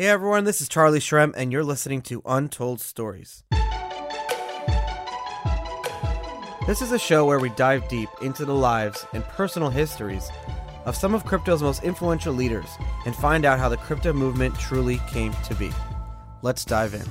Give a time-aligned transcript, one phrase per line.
[0.00, 3.44] Hey everyone, this is Charlie Shrem, and you're listening to Untold Stories.
[6.66, 10.30] This is a show where we dive deep into the lives and personal histories
[10.86, 14.98] of some of crypto's most influential leaders and find out how the crypto movement truly
[15.06, 15.70] came to be.
[16.40, 17.04] Let's dive in.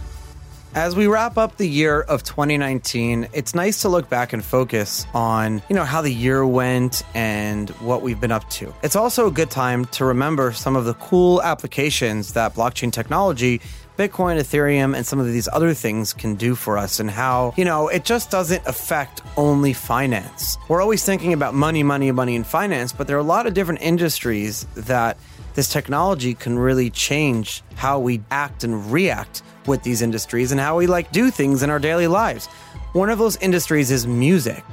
[0.76, 5.08] As we wrap up the year of 2019, it's nice to look back and focus
[5.16, 8.72] on, you know, how the year went and what we've been up to.
[8.84, 13.62] It's also a good time to remember some of the cool applications that blockchain technology
[14.00, 17.66] Bitcoin, Ethereum, and some of these other things can do for us, and how, you
[17.66, 20.58] know, it just doesn't affect only finance.
[20.70, 23.54] We're always thinking about money, money, money, and finance, but there are a lot of
[23.54, 25.18] different industries that
[25.54, 30.78] this technology can really change how we act and react with these industries and how
[30.78, 32.48] we like do things in our daily lives.
[32.94, 34.64] One of those industries is music.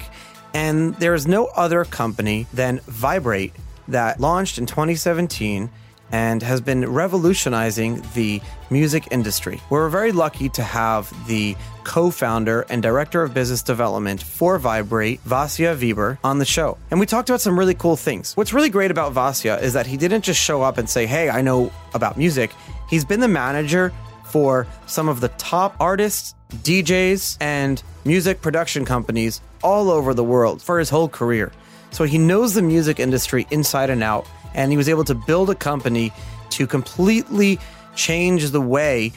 [0.54, 3.52] And there is no other company than Viberate
[3.88, 5.70] that launched in 2017
[6.12, 9.60] and has been revolutionizing the music industry.
[9.70, 15.20] We're very lucky to have the co founder and director of business development for Viberate,
[15.24, 16.78] Vasja Veber, on the show.
[16.90, 18.36] And we talked about some really cool things.
[18.36, 21.28] What's really great about Vasja is that he didn't just show up and say, Hey,
[21.28, 22.50] I know about music.
[22.88, 23.92] He's been the manager
[24.24, 30.62] for some of the top artists, DJs, and music production companies all over the world
[30.62, 31.52] for his whole career.
[31.90, 34.26] So he knows the music industry inside and out
[34.56, 36.12] and he was able to build a company
[36.50, 37.60] to completely
[37.94, 39.12] change the way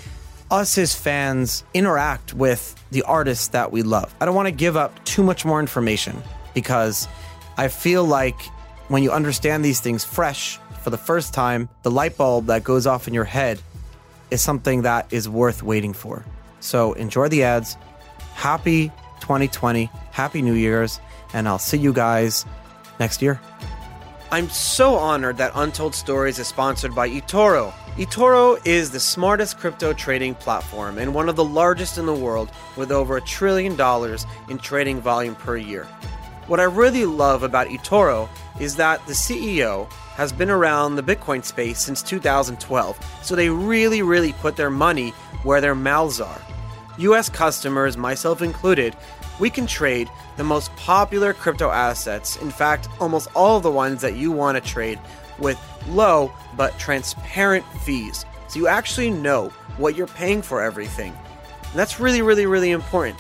[0.52, 4.14] us his fans interact with the artists that we love.
[4.20, 6.22] I don't want to give up too much more information
[6.54, 7.08] because
[7.58, 8.40] I feel like
[8.88, 12.88] when you understand these things fresh for the first time, the light bulb that goes
[12.88, 13.62] off in your head
[14.32, 16.26] is something that is worth waiting for.
[16.60, 17.78] So enjoy the ads.
[18.34, 18.90] Happy
[19.22, 21.00] 2020, happy New Year's,
[21.34, 22.46] and I'll see you guys
[23.00, 23.40] next year.
[24.32, 27.72] I'm so honored that Untold Stories is sponsored by eToro.
[27.96, 32.52] eToro is the smartest crypto trading platform and one of the largest in the world
[32.78, 35.86] with over a trillion dollars in trading volume per year.
[36.46, 41.44] What I really love about eToro is that the CEO has been around the Bitcoin
[41.44, 45.10] space since 2012, so they really, really put their money
[45.42, 46.42] where their mouths are.
[47.00, 48.96] US customers, myself included,
[49.40, 52.38] we can trade the most popular crypto assets.
[52.38, 55.00] In fact, almost all of the ones that you want to trade
[55.40, 58.26] with low but transparent fees.
[58.50, 61.14] So you actually know what you're paying for everything.
[61.70, 63.20] And that's really, really, really important.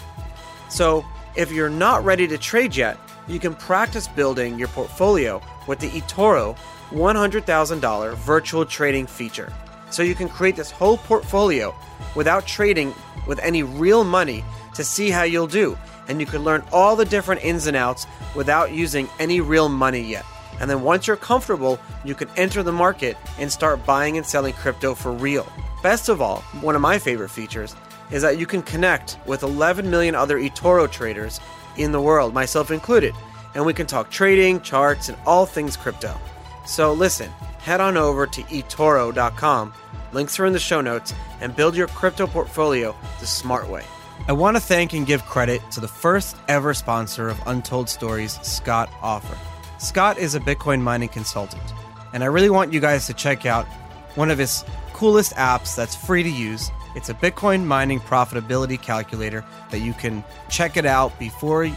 [0.69, 2.97] So if you're not ready to trade yet,
[3.27, 6.57] you can practice building your portfolio with the eToro
[6.91, 9.53] $100,000 virtual trading feature.
[9.91, 11.75] So you can create this whole portfolio
[12.15, 12.93] without trading
[13.27, 14.43] with any real money
[14.73, 15.77] to see how you'll do
[16.09, 18.05] and you can learn all the different ins and outs
[18.35, 20.25] without using any real money yet.
[20.59, 24.53] And then once you're comfortable, you can enter the market and start buying and selling
[24.53, 25.49] crypto for real.
[25.81, 27.75] Best of all, one of my favorite features
[28.11, 31.39] is that you can connect with 11 million other eToro traders
[31.77, 33.13] in the world, myself included,
[33.55, 36.13] and we can talk trading, charts, and all things crypto.
[36.65, 39.73] So listen, head on over to eToro.com,
[40.11, 43.83] links are in the show notes, and build your crypto portfolio the smart way.
[44.27, 48.39] I want to thank and give credit to the first ever sponsor of Untold Stories,
[48.43, 49.39] Scott Offord.
[49.79, 51.63] Scott is a Bitcoin mining consultant,
[52.13, 53.65] and I really want you guys to check out
[54.15, 54.63] one of his
[54.93, 56.69] coolest apps that's free to use.
[56.95, 61.73] It's a Bitcoin mining profitability calculator that you can check it out before you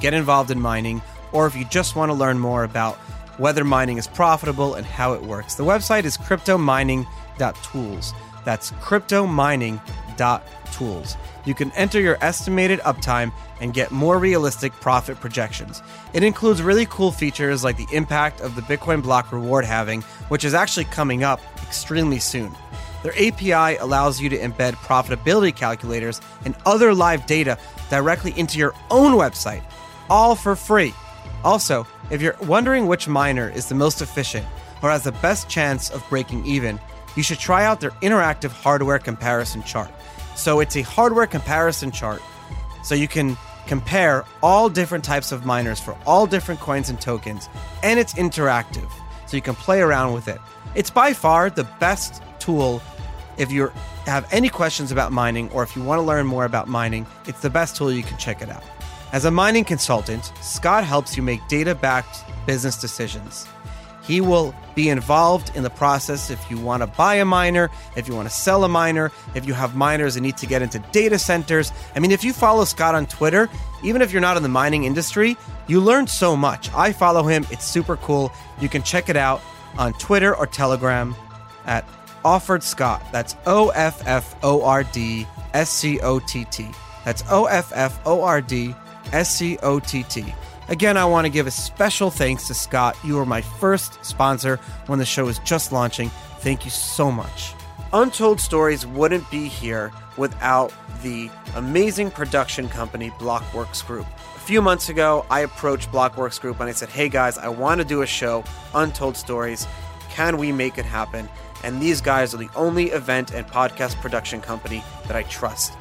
[0.00, 1.00] get involved in mining,
[1.32, 2.96] or if you just want to learn more about
[3.38, 5.54] whether mining is profitable and how it works.
[5.54, 8.14] The website is cryptomining.tools.
[8.44, 15.82] That's cryptomining.tools you can enter your estimated uptime and get more realistic profit projections.
[16.12, 20.44] It includes really cool features like the impact of the Bitcoin block reward halving, which
[20.44, 22.54] is actually coming up extremely soon.
[23.02, 27.58] Their API allows you to embed profitability calculators and other live data
[27.90, 29.62] directly into your own website,
[30.08, 30.94] all for free.
[31.44, 34.46] Also, if you're wondering which miner is the most efficient
[34.82, 36.80] or has the best chance of breaking even,
[37.16, 39.90] you should try out their interactive hardware comparison chart.
[40.36, 42.22] So it's a hardware comparison chart.
[42.82, 43.36] So you can
[43.66, 47.48] compare all different types of miners for all different coins and tokens,
[47.82, 48.90] and it's interactive.
[49.26, 50.38] So you can play around with it.
[50.74, 52.82] It's by far the best tool
[53.36, 53.68] if you
[54.06, 57.40] have any questions about mining or if you want to learn more about mining, it's
[57.40, 58.62] the best tool you can check it out.
[59.12, 63.46] As a mining consultant, Scott helps you make data backed business decisions.
[64.06, 68.08] He will be involved in the process if you want to buy a miner, if
[68.08, 70.78] you want to sell a miner, if you have miners that need to get into
[70.92, 71.72] data centers.
[71.94, 73.48] I mean, if you follow Scott on Twitter,
[73.82, 75.36] even if you're not in the mining industry,
[75.68, 76.72] you learn so much.
[76.74, 78.32] I follow him, it's super cool.
[78.60, 79.40] You can check it out
[79.78, 81.14] on Twitter or Telegram
[81.66, 81.88] at
[82.24, 83.02] Offord Scott.
[83.12, 86.68] That's O F F O R D S C O T T.
[87.04, 88.74] That's O F F O R D
[89.12, 90.34] S C O T T.
[90.68, 92.96] Again, I want to give a special thanks to Scott.
[93.04, 96.08] You were my first sponsor when the show was just launching.
[96.38, 97.52] Thank you so much.
[97.92, 100.72] Untold Stories wouldn't be here without
[101.02, 104.06] the amazing production company Blockworks Group.
[104.36, 107.80] A few months ago, I approached Blockworks Group and I said, Hey guys, I want
[107.82, 108.42] to do a show,
[108.74, 109.66] Untold Stories.
[110.08, 111.28] Can we make it happen?
[111.62, 115.74] And these guys are the only event and podcast production company that I trust.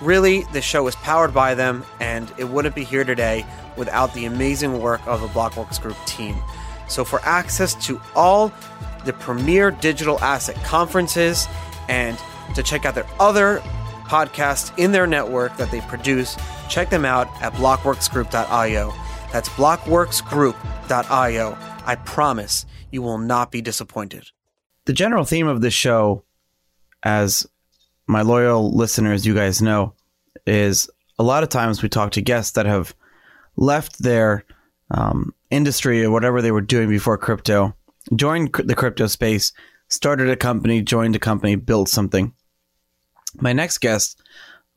[0.00, 4.24] Really, the show is powered by them, and it wouldn't be here today without the
[4.24, 6.36] amazing work of the Blockworks Group team.
[6.88, 8.52] So, for access to all
[9.04, 11.46] the premier digital asset conferences
[11.88, 12.18] and
[12.54, 13.60] to check out their other
[14.04, 16.36] podcasts in their network that they produce,
[16.68, 18.92] check them out at blockworksgroup.io.
[19.32, 21.58] That's blockworksgroup.io.
[21.86, 24.30] I promise you will not be disappointed.
[24.84, 26.24] The general theme of this show,
[27.02, 27.46] as
[28.06, 29.94] my loyal listeners, you guys know,
[30.46, 30.88] is
[31.18, 32.94] a lot of times we talk to guests that have
[33.56, 34.44] left their
[34.90, 37.74] um, industry or whatever they were doing before crypto,
[38.14, 39.52] joined the crypto space,
[39.88, 42.32] started a company, joined a company, built something.
[43.40, 44.22] My next guest,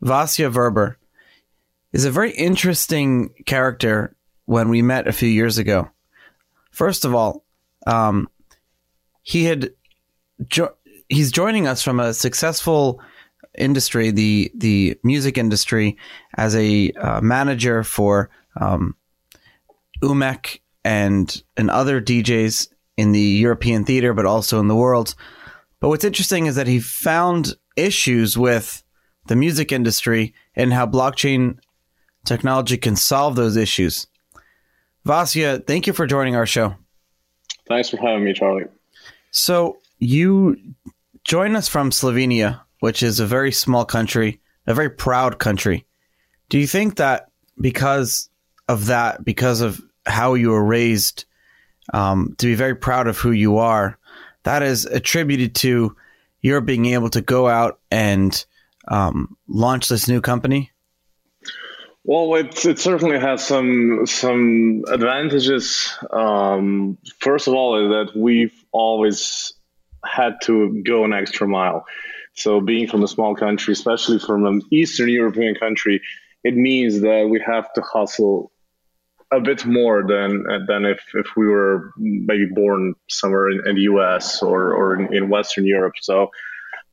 [0.04, 0.98] Vasja Veber,
[1.94, 4.16] is a very interesting character
[4.46, 5.90] when we met a few years ago.
[6.72, 7.44] First of all,
[7.86, 8.30] um,
[9.24, 9.72] he had
[10.48, 10.76] jo-
[11.10, 13.02] he's joining us from a successful
[13.58, 15.98] industry, the the music industry,
[16.36, 18.96] as a uh, manager for um,
[20.02, 25.16] Umek and and other DJs in the European theater, but also in the world.
[25.80, 28.84] But what's interesting is that he found issues with
[29.28, 31.60] the music industry and how blockchain
[32.26, 34.08] technology can solve those issues.
[35.06, 36.76] Vasja, thank you for joining our show.
[37.68, 38.66] Thanks for having me, Charlie.
[39.32, 40.58] So you
[41.24, 45.86] join us from Slovenia, which is a very small country, a very proud country.
[46.50, 48.30] Do you think that because
[48.68, 51.26] of that, because of how you were raised,
[51.94, 53.98] um, to be very proud of who you are,
[54.44, 55.96] that is attributed to
[56.42, 58.46] your being able to go out and
[58.88, 60.72] um, launch this new company?
[62.04, 65.94] Well, it, it certainly has some some advantages.
[66.10, 69.52] Um, first of all, is that we've always
[70.06, 71.86] had to go an extra mile.
[72.34, 76.02] So, being from a small country, especially from an Eastern European country,
[76.46, 78.54] it means that we have to hustle
[79.32, 83.82] a bit more than than if, if we were maybe born somewhere in, in the
[83.82, 85.96] US or, or in, in, Western Europe.
[86.02, 86.32] So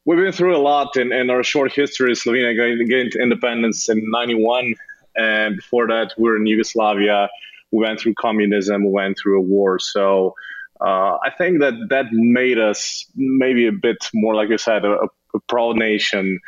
[0.05, 2.13] we've been through a lot in, in our short history.
[2.13, 4.75] Slovenia gained independence in 91.
[5.17, 7.29] And before that, we were in Yugoslavia.
[7.71, 8.85] We went through communism.
[8.85, 9.79] We went through a war.
[9.79, 10.35] So
[10.81, 15.07] uh, I think that that made us maybe a bit more, like you said, a,
[15.35, 16.41] a proud nation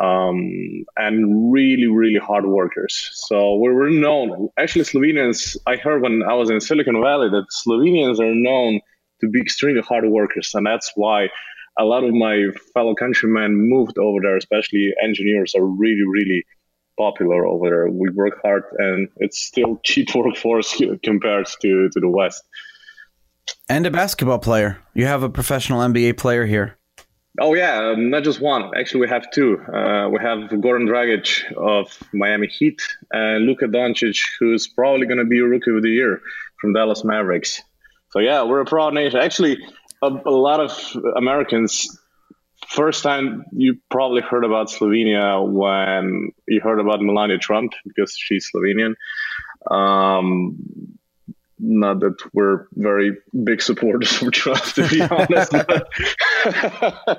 [0.00, 3.10] um, and really, really hard workers.
[3.12, 4.48] So we were known.
[4.58, 8.80] Actually, Slovenians, I heard when I was in Silicon Valley that Slovenians are known
[9.20, 10.52] to be extremely hard workers.
[10.54, 11.28] And that's why
[11.78, 16.44] a lot of my fellow countrymen moved over there, especially engineers are really, really
[16.98, 17.88] popular over there.
[17.88, 22.42] We work hard and it's still cheap workforce compared to, to the West.
[23.68, 24.78] And a basketball player.
[24.94, 26.78] You have a professional NBA player here.
[27.40, 28.76] Oh yeah, um, not just one.
[28.76, 29.58] Actually, we have two.
[29.58, 35.24] Uh, we have Goran Dragic of Miami Heat and Luka Doncic, who's probably going to
[35.24, 36.20] be Rookie of the Year
[36.60, 37.62] from Dallas Mavericks.
[38.10, 39.18] So yeah, we're a proud nation.
[39.18, 39.58] Actually,
[40.02, 41.98] a, a lot of Americans.
[42.68, 48.50] First time you probably heard about Slovenia when you heard about Melania Trump because she's
[48.54, 48.94] Slovenian.
[49.70, 50.58] Um,
[51.58, 55.52] not that we're very big supporters of Trump, to be honest.
[56.44, 57.16] Uh,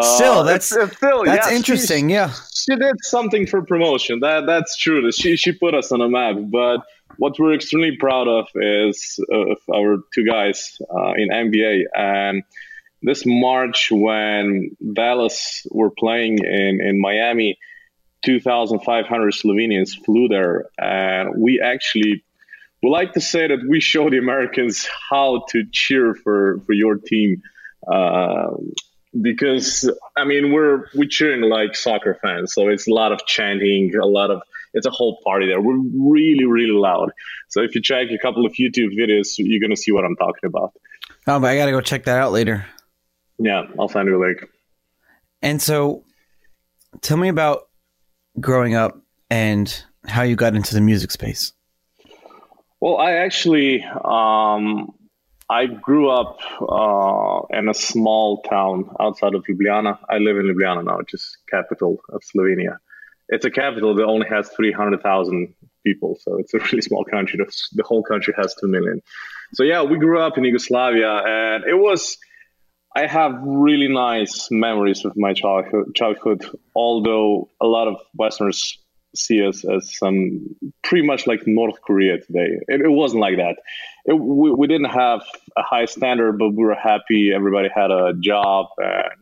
[0.00, 2.08] still, that's it's, still that's yeah, interesting.
[2.08, 4.20] She, yeah, she did something for promotion.
[4.20, 5.10] That that's true.
[5.12, 6.36] She she put us on a map.
[6.50, 6.82] But
[7.16, 12.42] what we're extremely proud of is uh, of our two guys uh, in NBA and.
[13.04, 17.58] This March, when Dallas were playing in, in Miami,
[18.24, 22.22] 2,500 Slovenians flew there, and we actually
[22.82, 26.96] we like to say that we show the Americans how to cheer for, for your
[26.96, 27.42] team.
[27.90, 28.50] Uh,
[29.20, 33.92] because I mean we're we're cheering like soccer fans, so it's a lot of chanting,
[34.00, 34.42] a lot of
[34.74, 35.60] it's a whole party there.
[35.60, 37.10] We're really really loud.
[37.48, 40.46] So if you check a couple of YouTube videos, you're gonna see what I'm talking
[40.46, 40.72] about.
[41.26, 42.66] Oh, but I gotta go check that out later.
[43.38, 44.44] Yeah, I'll find you a link.
[45.42, 46.04] And so,
[47.00, 47.68] tell me about
[48.40, 51.52] growing up and how you got into the music space.
[52.80, 54.92] Well, I actually um,
[55.52, 59.98] I grew up uh, in a small town outside of Ljubljana.
[60.08, 62.78] I live in Ljubljana now, which is capital of Slovenia.
[63.28, 65.54] It's a capital that only has 300,000
[65.86, 67.38] people, so it's a really small country.
[67.74, 69.02] The whole country has 2 million.
[69.52, 72.16] So yeah, we grew up in Yugoslavia, and it was.
[72.94, 76.44] I have really nice memories of my childhood, childhood,
[76.74, 78.81] although a lot of Westerners
[79.14, 82.58] see us as some pretty much like North Korea today.
[82.68, 83.56] It, it wasn't like that.
[84.06, 85.22] It, we, we didn't have
[85.56, 87.32] a high standard, but we were happy.
[87.34, 89.12] Everybody had a job and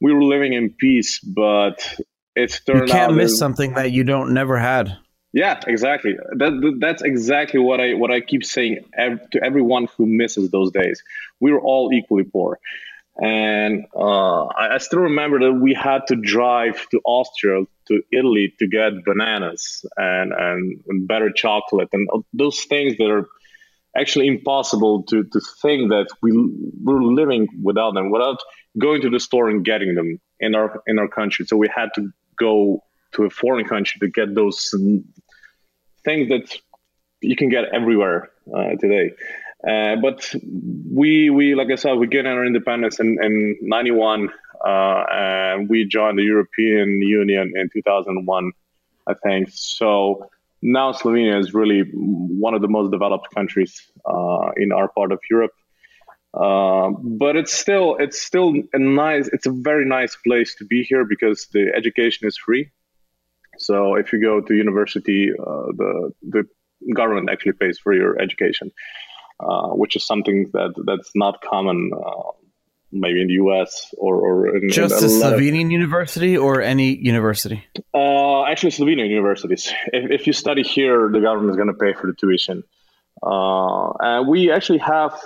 [0.00, 1.18] we were living in peace.
[1.20, 1.98] But
[2.34, 4.96] it's turned you can't miss something that you don't never had.
[5.32, 6.16] Yeah, exactly.
[6.36, 11.02] That, that's exactly what I what I keep saying to everyone who misses those days.
[11.40, 12.58] We were all equally poor.
[13.16, 18.54] And uh, I, I, still remember that we had to drive to Austria, to Italy
[18.58, 23.28] to get bananas and, and better chocolate and those things that are
[23.96, 26.32] actually impossible to, to think that we
[26.82, 28.38] we're living without them, without
[28.78, 31.44] going to the store and getting them in our in our country.
[31.46, 34.70] So we had to go to a foreign country to get those
[36.04, 36.56] things that
[37.20, 39.12] you can get everywhere uh, today.
[39.66, 40.34] Uh, but
[40.90, 44.28] we, we, like I said, we gained our independence in, in 91
[44.64, 48.52] uh, and we joined the European Union in 2001,
[49.06, 49.48] I think.
[49.52, 50.30] So
[50.62, 55.20] now Slovenia is really one of the most developed countries uh, in our part of
[55.30, 55.52] Europe.
[56.34, 60.82] Uh, but it's still it's still a nice it's a very nice place to be
[60.82, 62.70] here because the education is free.
[63.58, 66.44] So if you go to university, uh, the the
[66.94, 68.70] government actually pays for your education.
[69.42, 72.30] Uh, which is something that that's not common uh,
[72.92, 76.94] maybe in the US or, or in, just in a Slovenian of, university or any
[76.94, 77.64] university?
[77.94, 79.72] Uh, actually, Slovenian universities.
[79.92, 82.62] If, if you study here, the government is going to pay for the tuition.
[83.22, 85.18] Uh, and we actually have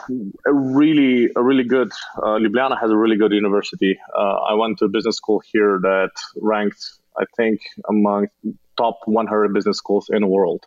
[0.47, 1.93] a really, a really good.
[2.17, 3.99] Uh, Ljubljana has a really good university.
[4.17, 6.83] Uh, I went to a business school here that ranked,
[7.19, 8.29] I think, among
[8.77, 10.65] top 100 business schools in the world.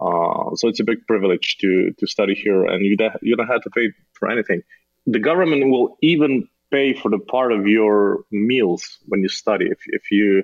[0.00, 3.46] Uh, so it's a big privilege to to study here, and you de- you don't
[3.46, 4.62] have to pay for anything.
[5.06, 9.66] The government will even pay for the part of your meals when you study.
[9.66, 10.42] If if you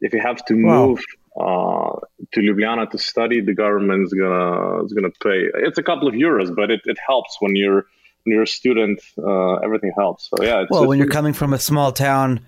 [0.00, 0.86] if you have to wow.
[0.86, 1.04] move
[1.38, 2.00] uh,
[2.32, 5.48] to Ljubljana to study, the government is gonna is gonna pay.
[5.66, 7.84] It's a couple of euros, but it, it helps when you're
[8.22, 9.02] when you're a student.
[9.18, 10.30] Uh, everything helps.
[10.30, 10.64] So yeah.
[10.70, 12.40] well, when you're coming from a small town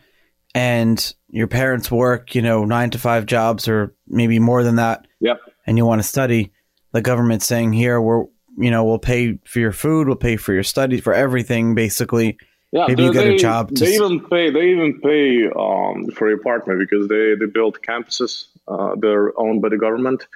[0.54, 5.06] and your parents work, you know, nine to five jobs or maybe more than that.
[5.20, 5.38] Yep
[5.70, 6.50] and you want to study,
[6.90, 8.24] the government saying here we're
[8.58, 12.38] you know we'll pay for your food, we'll pay for your studies, for everything basically.
[12.72, 13.70] Yeah, maybe you get they, a job.
[13.70, 14.50] they even pay.
[14.50, 18.46] They even pay um, for your apartment because they they build campuses.
[18.66, 20.26] Uh, they're owned by the government.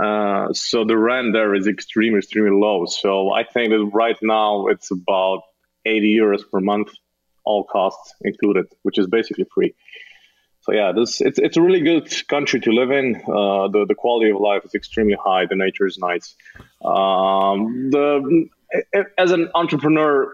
[0.00, 2.86] Uh, so the rent there is extremely, extremely low.
[2.86, 5.42] So I think that right now it's about
[5.84, 6.92] 80 euros per month,
[7.44, 9.74] all costs included, which is basically free
[10.62, 13.16] so yeah, this it's it's a really good country to live in.
[13.16, 15.46] Uh, the the quality of life is extremely high.
[15.46, 16.34] The nature is nice.
[16.84, 18.48] Um, the
[19.16, 20.32] as an entrepreneur,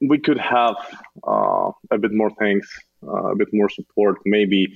[0.00, 0.76] we could have
[1.26, 2.70] uh, a bit more things,
[3.02, 4.72] uh, a bit more support, maybe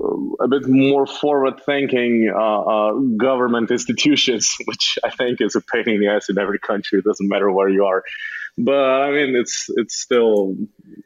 [0.00, 5.60] uh, a bit more forward thinking uh, uh, government institutions, which I think is a
[5.60, 7.00] pain in the ass in every country.
[7.00, 8.04] It doesn't matter where you are
[8.64, 10.54] but I mean, it's it's still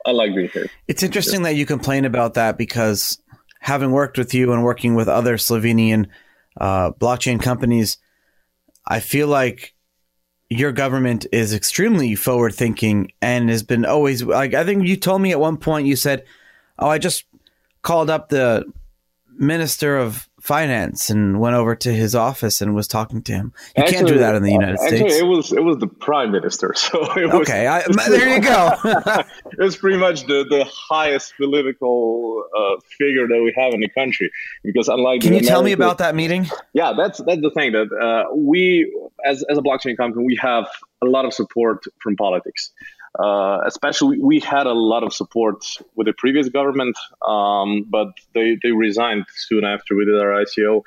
[0.05, 0.67] I like being here.
[0.89, 1.51] It's interesting yeah.
[1.51, 3.19] that you complain about that because
[3.61, 6.07] having worked with you and working with other Slovenian
[6.61, 7.99] uh, blockchain companies,
[8.87, 9.75] I feel like
[10.51, 15.23] your government is extremely forward thinking and has been always like I think you told
[15.23, 16.25] me at one point you said,
[16.79, 17.25] "Oh, I just
[17.83, 18.65] called up the
[19.37, 23.55] minister of finance and went over to his office and was talking to him.
[23.75, 25.15] You actually, can't do that in the United actually, States.
[25.17, 26.75] It was it was the prime minister.
[26.85, 28.71] So it was, okay, I, there you go.
[28.85, 33.89] it was pretty much the, the highest political uh, figure that we have in the
[33.89, 34.31] country.
[34.63, 36.47] Because unlike can you American, tell me about that meeting?
[36.75, 38.93] Yeah, that's that's the thing that uh, we
[39.25, 40.67] as as a blockchain company we have
[41.03, 42.71] a lot of support from politics.
[43.19, 48.59] Uh, especially, we had a lot of support with the previous government, um, but they,
[48.63, 50.83] they resigned soon after we did our ICO.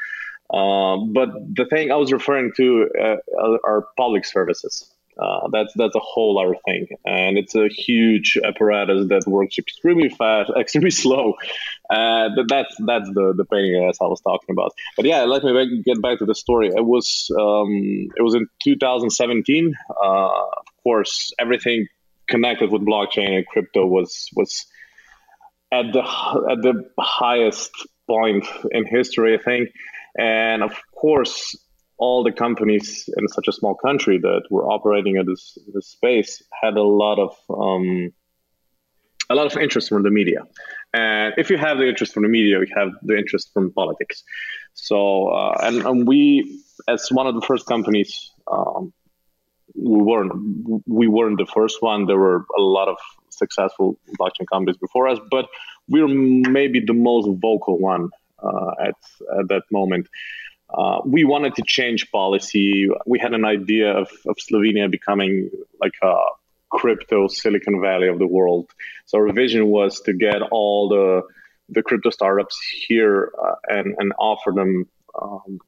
[0.50, 4.90] Uh, but the thing I was referring to uh, are public services.
[5.20, 10.10] Uh, that's that's a whole other thing, and it's a huge apparatus that works extremely
[10.10, 11.34] fast, extremely slow.
[11.90, 14.74] Uh, that's that's the the pain as I was talking about.
[14.96, 16.68] But yeah, let me back, get back to the story.
[16.68, 19.74] It was um, it was in 2017.
[19.90, 21.88] Uh, of course, everything
[22.28, 24.66] connected with blockchain and crypto was was
[25.72, 26.02] at the
[26.52, 27.72] at the highest
[28.08, 29.70] point in history, I think.
[30.18, 31.56] And of course,
[31.98, 36.42] all the companies in such a small country that were operating in this, this space
[36.62, 38.14] had a lot of um,
[39.30, 40.44] a lot of interest from the media.
[40.94, 44.24] And if you have the interest from the media, you have the interest from politics.
[44.74, 48.94] So, uh, and, and, we, as one of the first companies, um,
[49.76, 50.34] we weren't
[50.88, 52.06] we weren't the first one.
[52.06, 52.98] There were a lot of
[53.30, 55.48] successful blockchain companies before us, but
[55.88, 58.10] we're maybe the most vocal one
[58.42, 58.96] uh, at
[59.40, 60.08] at that moment.
[60.70, 62.90] Uh, we wanted to change policy.
[63.06, 66.14] We had an idea of, of Slovenia becoming like a
[66.70, 68.70] crypto Silicon Valley of the world.
[69.06, 71.22] So our vision was to get all the
[71.70, 72.58] the crypto startups
[72.88, 74.88] here uh, and and offer them
[75.22, 75.60] um,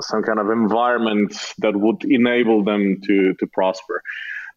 [0.00, 4.02] some kind of environment that would enable them to to prosper.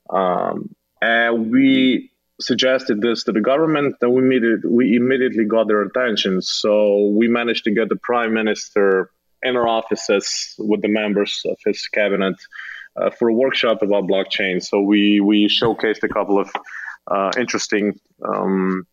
[0.09, 5.81] Um, and we suggested this to the government, and we immediately, we immediately got their
[5.81, 6.41] attention.
[6.41, 9.11] So we managed to get the prime minister
[9.43, 12.35] in our offices with the members of his cabinet
[12.95, 14.61] uh, for a workshop about blockchain.
[14.61, 16.51] So we we showcased a couple of
[17.09, 18.85] uh, interesting um,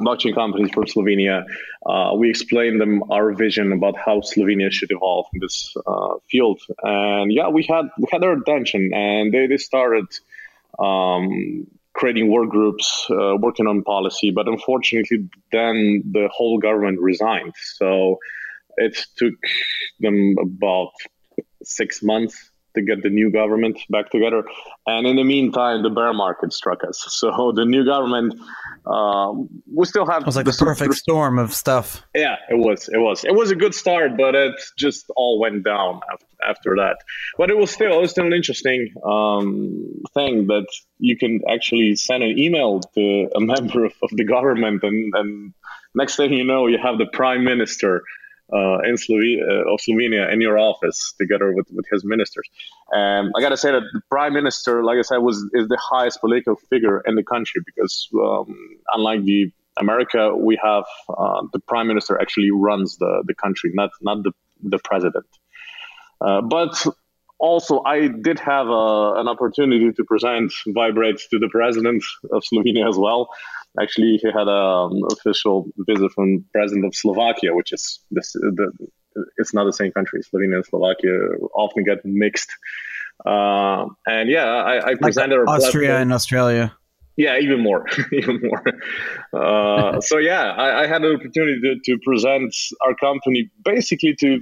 [0.00, 1.44] blockchain companies from Slovenia.
[1.84, 6.60] Uh, we explained them our vision about how Slovenia should evolve in this uh, field,
[6.82, 10.06] and yeah, we had we had their attention, and they they started.
[10.78, 17.52] Um, creating work groups, uh, working on policy, but unfortunately, then the whole government resigned.
[17.56, 18.20] So
[18.76, 19.34] it took
[19.98, 20.92] them about
[21.64, 24.44] six months to get the new government back together.
[24.86, 27.04] And in the meantime, the bear market struck us.
[27.08, 28.34] So the new government,
[28.86, 30.22] um, we still have.
[30.22, 32.02] It was like the, the perfect storm of stuff.
[32.14, 32.88] Yeah, it was.
[32.88, 33.24] It was.
[33.24, 36.98] It was a good start, but it just all went down after, after that.
[37.36, 40.66] But it was still, it was still an interesting um, thing that
[40.98, 45.54] you can actually send an email to a member of, of the government, and, and
[45.94, 48.02] next thing you know, you have the prime minister
[48.52, 52.48] uh, in Slovenia, uh, of Slovenia in your office together with, with his ministers.
[52.90, 55.78] And I got to say that the prime minister, like I said, was is the
[55.80, 58.56] highest political figure in the country because um,
[58.94, 63.90] unlike the America, we have uh, the prime minister actually runs the, the country, not
[64.00, 64.32] not the
[64.62, 65.26] the president.
[66.20, 66.84] Uh, but
[67.38, 72.42] also, I did have a, uh, an opportunity to present Viberate to the president of
[72.42, 73.28] Slovenia as well.
[73.80, 78.72] Actually, he had an official visit from president of Slovakia, which is this, the,
[79.36, 80.20] it's not the same country.
[80.22, 81.12] Slovenia and Slovakia
[81.54, 82.50] often get mixed.
[83.24, 86.02] Uh, and yeah, I, I presented like Austria platform.
[86.02, 86.72] and Australia.
[87.16, 88.64] Yeah, even more, even more.
[89.32, 92.54] Uh, so yeah, I, I, had an opportunity to, to present
[92.86, 94.40] our company basically to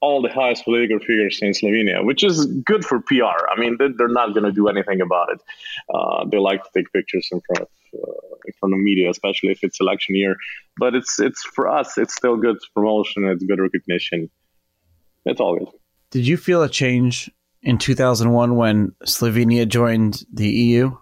[0.00, 3.40] all the highest political figures in Slovenia, which is good for PR.
[3.50, 5.40] I mean, they're not going to do anything about it.
[5.94, 7.68] Uh, they like to take pictures in front of
[8.46, 10.36] in front of media, especially if it's election year.
[10.78, 13.24] But it's it's for us, it's still good promotion.
[13.26, 14.30] It's good recognition.
[15.24, 15.68] It's all good.
[16.10, 17.30] Did you feel a change
[17.62, 20.96] in 2001 when Slovenia joined the EU?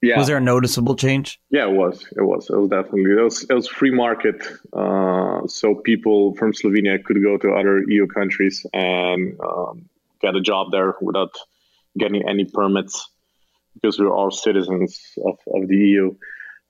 [0.00, 0.16] Yeah.
[0.16, 1.40] Was there a noticeable change?
[1.50, 2.06] Yeah, it was.
[2.16, 2.48] It was.
[2.48, 3.10] It was definitely.
[3.12, 3.44] It was.
[3.50, 4.46] It was free market.
[4.72, 9.88] Uh, so people from Slovenia could go to other EU countries and um,
[10.20, 11.34] get a job there without
[11.98, 13.08] getting any permits
[13.80, 16.14] because we are all citizens of, of the EU.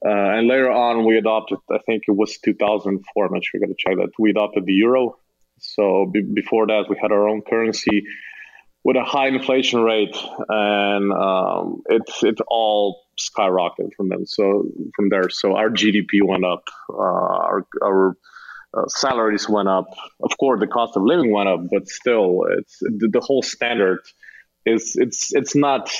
[0.04, 1.58] Uh, and later on, we adopted.
[1.70, 3.26] I think it was 2004.
[3.26, 3.60] I'm not sure.
[3.60, 4.10] Got to check that.
[4.18, 5.16] We adopted the euro.
[5.58, 8.04] So be- before that, we had our own currency
[8.84, 10.16] with a high inflation rate,
[10.48, 14.24] and um, it it all skyrocketed from then.
[14.26, 18.16] So from there, so our GDP went up, uh, our our
[18.76, 19.86] uh, salaries went up.
[20.22, 23.98] Of course, the cost of living went up, but still, it's the, the whole standard
[24.64, 25.90] is it's it's not.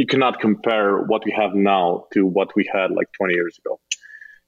[0.00, 3.80] You cannot compare what we have now to what we had like 20 years ago.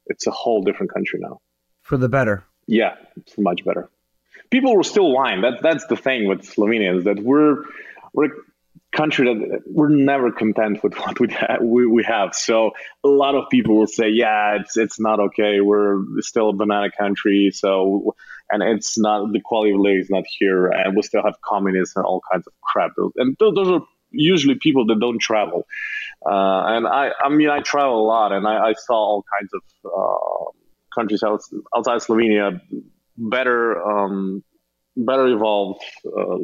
[0.07, 1.41] It's a whole different country now.
[1.83, 2.45] For the better.
[2.67, 3.89] Yeah, it's much better
[4.51, 5.43] people were still lying.
[5.43, 7.65] That that's the thing with Slovenians that we're
[8.13, 8.31] we're a
[8.93, 12.35] country that we're never content with what we have, we, we have.
[12.35, 12.73] So
[13.05, 15.61] a lot of people will say, "Yeah, it's it's not okay.
[15.61, 18.15] We're still a banana country." So
[18.51, 22.01] and it's not the quality of life is not here, and we still have communism
[22.01, 22.93] and all kinds of crap.
[23.17, 25.67] And those, those are usually people that don't travel.
[26.25, 29.51] Uh, and I, I mean, I travel a lot, and I, I saw all kinds
[29.55, 30.51] of uh,
[30.95, 32.61] countries outside Slovenia
[33.17, 34.43] better um,
[34.97, 35.83] better evolved.
[36.07, 36.39] Uh,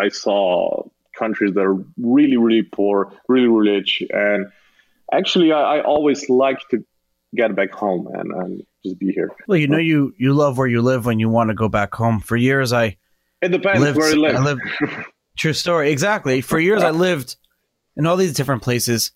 [0.00, 0.84] I saw
[1.18, 4.46] countries that are really really poor, really rich, and
[5.12, 6.84] actually I, I always like to
[7.34, 9.30] get back home and, and just be here.
[9.48, 11.94] Well, you know, you you love where you live when you want to go back
[11.94, 12.20] home.
[12.20, 12.96] For years, I
[13.42, 14.36] it depends lived, where you live.
[14.36, 14.58] I live
[15.36, 16.40] true story, exactly.
[16.40, 17.36] For years, I lived
[17.96, 19.12] in all these different places,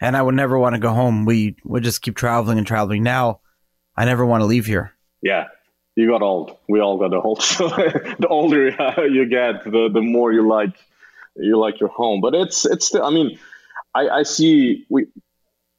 [0.00, 1.24] and I would never want to go home.
[1.24, 3.02] We would just keep traveling and traveling.
[3.02, 3.40] Now,
[3.96, 4.92] I never want to leave here.
[5.22, 5.48] Yeah,
[5.96, 6.56] you got old.
[6.68, 7.42] We all got old.
[7.42, 10.74] So the older uh, you get, the the more you like
[11.36, 12.20] you like your home.
[12.20, 13.04] But it's it's still.
[13.04, 13.38] I mean,
[13.94, 15.06] I, I see we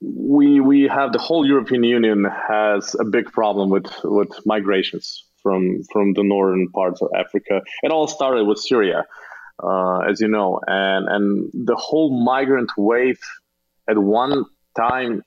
[0.02, 5.84] we we have the whole European Union has a big problem with with migrations from
[5.92, 7.62] from the northern parts of Africa.
[7.84, 9.06] It all started with Syria,
[9.62, 13.20] uh, as you know, and and the whole migrant wave
[13.88, 14.46] at one
[14.78, 15.24] time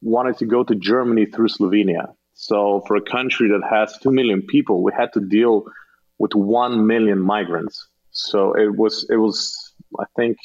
[0.00, 2.14] wanted to go to Germany through Slovenia.
[2.34, 5.64] So for a country that has two million people, we had to deal
[6.18, 7.88] with one million migrants.
[8.10, 10.38] So it was it was I think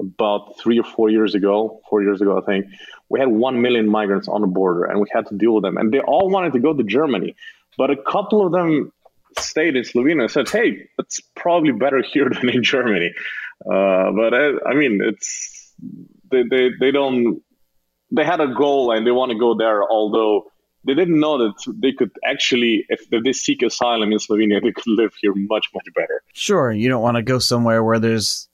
[0.00, 2.66] about three or four years ago, four years ago I think,
[3.08, 5.76] we had one million migrants on the border, and we had to deal with them,
[5.76, 7.34] and they all wanted to go to Germany,
[7.76, 8.92] but a couple of them
[9.38, 13.12] stayed in Slovenia and said, "Hey, it's probably better here than in Germany."
[13.64, 15.72] Uh, but I, I mean, it's
[16.30, 17.42] they, they they don't
[18.10, 20.46] they had a goal and they want to go there, although
[20.84, 24.86] they didn't know that they could actually, if they seek asylum in Slovenia, they could
[24.86, 26.22] live here much, much better.
[26.32, 28.48] Sure, you don't want to go somewhere where there's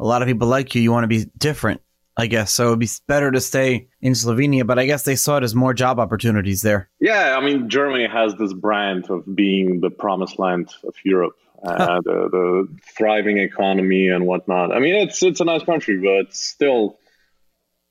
[0.00, 0.82] a lot of people like you.
[0.82, 1.80] You want to be different,
[2.18, 2.52] I guess.
[2.52, 5.54] So it'd be better to stay in Slovenia, but I guess they saw it as
[5.54, 6.90] more job opportunities there.
[7.00, 11.36] Yeah, I mean, Germany has this brand of being the promised land of Europe.
[11.62, 14.72] Uh, the, the thriving economy and whatnot.
[14.72, 16.98] I mean, it's it's a nice country, but still,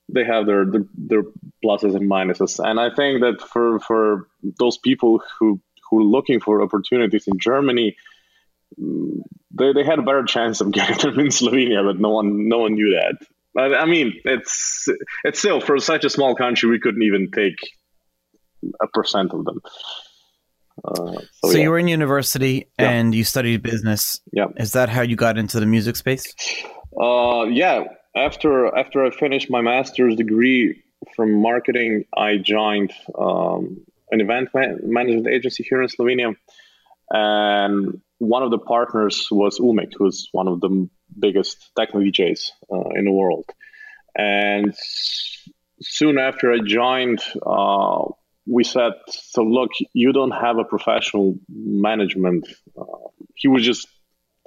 [0.07, 1.23] they have their, their, their
[1.63, 2.63] pluses and minuses.
[2.63, 5.59] And I think that for for those people who
[5.89, 7.97] who are looking for opportunities in Germany,
[8.77, 12.59] they, they had a better chance of getting them in Slovenia, but no one no
[12.59, 13.25] one knew that.
[13.57, 14.87] I mean, it's
[15.23, 17.55] it's still for such a small country, we couldn't even take
[18.81, 19.59] a percent of them.
[20.85, 21.63] Uh, so, so yeah.
[21.63, 22.89] you were in university yeah.
[22.91, 24.21] and you studied business.
[24.31, 26.23] Yeah, is that how you got into the music space?
[26.99, 30.83] Uh, yeah, after after I finished my master's degree
[31.15, 36.35] from marketing, I joined um, an event management agency here in Slovenia,
[37.09, 42.89] and one of the partners was Umek, who's one of the biggest techno DJs uh,
[42.95, 43.45] in the world.
[44.15, 44.75] And
[45.81, 48.05] soon after I joined, uh,
[48.45, 52.47] we said, "So look, you don't have a professional management."
[52.79, 53.87] Uh, he was just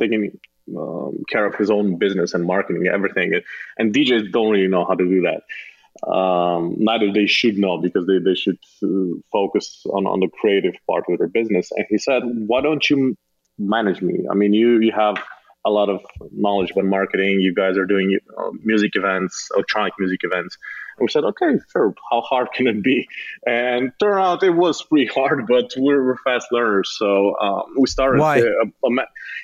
[0.00, 0.38] taking
[0.76, 3.40] um, care of his own business and marketing everything.
[3.76, 5.42] And DJs don't really know how to do that.
[6.08, 10.74] Um, neither they should know because they, they should uh, focus on, on the creative
[10.86, 11.70] part of their business.
[11.72, 13.16] And he said, why don't you
[13.58, 14.26] manage me?
[14.30, 15.16] I mean, you, you have
[15.64, 16.00] a lot of
[16.32, 17.40] knowledge about marketing.
[17.40, 20.56] You guys are doing uh, music events, electronic music events.
[20.98, 21.94] And we said, okay, sure.
[22.10, 23.06] How hard can it be?
[23.46, 26.94] And turn out it was pretty hard, but we're, we're fast learners.
[26.98, 28.20] So um, we started.
[28.20, 28.38] Why?
[28.38, 28.90] A, a,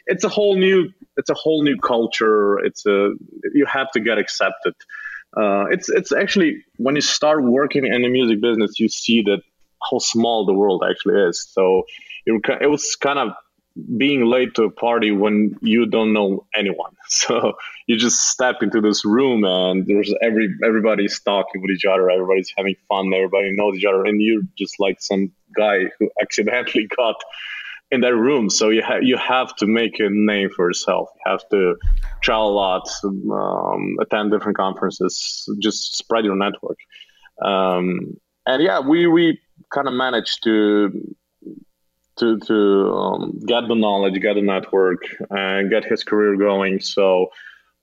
[0.07, 0.91] it's a whole new.
[1.17, 2.59] It's a whole new culture.
[2.61, 3.13] It's a.
[3.55, 4.75] You have to get accepted.
[5.37, 9.43] Uh, it's it's actually when you start working in the music business, you see that
[9.91, 11.47] how small the world actually is.
[11.51, 11.83] So
[12.25, 13.33] it, it was kind of
[13.97, 16.93] being late to a party when you don't know anyone.
[17.09, 17.53] So
[17.87, 22.53] you just step into this room and there's every everybody's talking with each other, everybody's
[22.57, 27.15] having fun, everybody knows each other, and you're just like some guy who accidentally got
[27.93, 28.51] in that room.
[28.51, 31.11] So you have you have to make a name for yourself.
[31.15, 31.77] You have to
[32.23, 36.79] travel a lot, um, attend different conferences, just spread your network.
[37.41, 39.39] Um, and yeah, we we
[39.73, 40.91] kind of managed to
[42.19, 46.81] to to um, get the knowledge, get the network, and get his career going.
[46.81, 47.31] So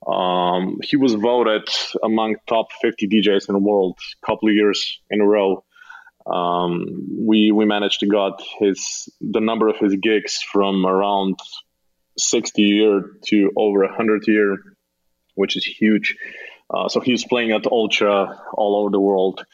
[0.07, 1.67] um, he was voted
[2.03, 5.63] among top 50 DJs in the world a couple of years in a row.
[6.25, 6.85] Um,
[7.19, 11.37] we we managed to got his the number of his gigs from around
[12.17, 14.57] 60 year to over 100 year,
[15.35, 16.15] which is huge.
[16.69, 19.45] Uh, so he was playing at Ultra all over the world,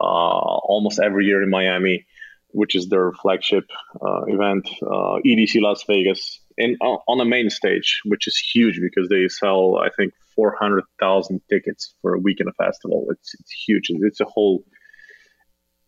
[0.00, 2.04] uh, almost every year in Miami
[2.50, 3.64] which is their flagship
[4.00, 8.80] uh, event, uh, EDC Las Vegas, in uh, on the main stage, which is huge
[8.80, 13.06] because they sell, I think, four hundred thousand tickets for a weekend festival.
[13.10, 13.86] It's it's huge.
[13.90, 14.64] It's a whole.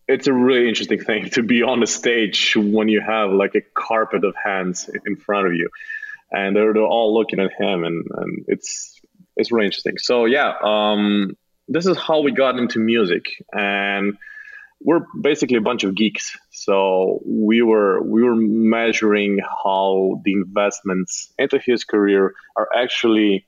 [0.09, 3.63] It's a really interesting thing to be on the stage when you have like a
[3.75, 5.69] carpet of hands in front of you,
[6.31, 9.01] and they're, they're all looking at him, and, and it's
[9.37, 9.99] it's really interesting.
[9.99, 11.37] So yeah, um,
[11.69, 14.17] this is how we got into music, and
[14.83, 16.37] we're basically a bunch of geeks.
[16.67, 23.47] So we were we were measuring how the investments into his career are actually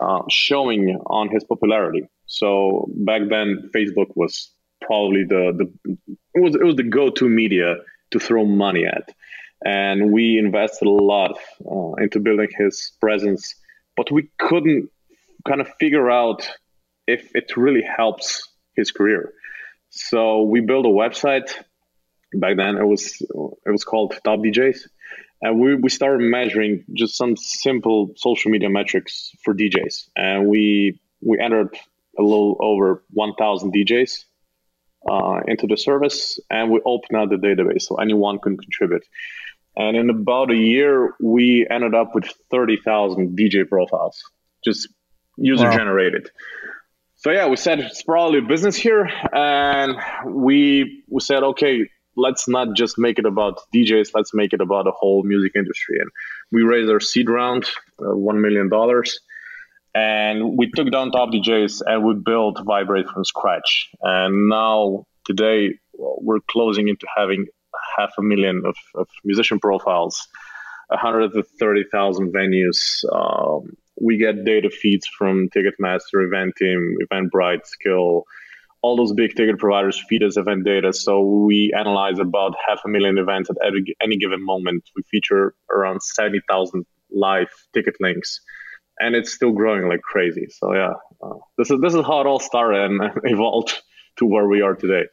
[0.00, 2.08] uh, showing on his popularity.
[2.24, 5.96] So back then, Facebook was probably the the
[6.34, 7.76] it was it was the go-to media
[8.12, 9.14] to throw money at,
[9.62, 11.36] and we invested a lot
[11.70, 13.54] uh, into building his presence,
[13.98, 14.88] but we couldn't
[15.46, 16.50] kind of figure out
[17.06, 19.34] if it really helps his career.
[19.90, 21.50] So we built a website
[22.40, 24.78] back then it was it was called Top DJs,
[25.42, 31.00] and we we started measuring just some simple social media metrics for DJs, and we
[31.20, 31.76] we entered
[32.18, 34.24] a little over 1,000 DJs
[35.10, 39.04] uh, into the service, and we opened out the database so anyone can contribute.
[39.76, 44.22] And in about a year, we ended up with 30,000 DJ profiles,
[44.64, 44.88] just
[45.36, 45.76] user wow.
[45.76, 46.30] generated.
[47.16, 52.48] So yeah, we said it's probably a business here, and we we said okay, let's
[52.48, 55.98] not just make it about DJs, let's make it about the whole music industry.
[56.00, 56.10] And
[56.52, 57.64] we raised our seed round,
[58.00, 59.20] uh, one million dollars,
[59.94, 63.90] and we took down top DJs and we built Viberate from scratch.
[64.02, 67.46] And now today we're closing into having
[67.96, 70.26] half a million of, of musician profiles,
[70.88, 73.04] 130,000 venues.
[73.12, 78.24] Um, we get data feeds from Ticketmaster, Eventim, Eventbrite, Skill.
[78.84, 80.92] All those big ticket providers feed us event data.
[80.92, 84.82] So we analyze about half a million events at every, any given moment.
[84.94, 88.40] We feature around 70,000 live ticket links
[88.98, 90.46] and it's still growing like crazy.
[90.50, 90.92] So yeah,
[91.22, 93.82] uh, this is this is how it all started and evolved
[94.18, 95.04] to where we are today.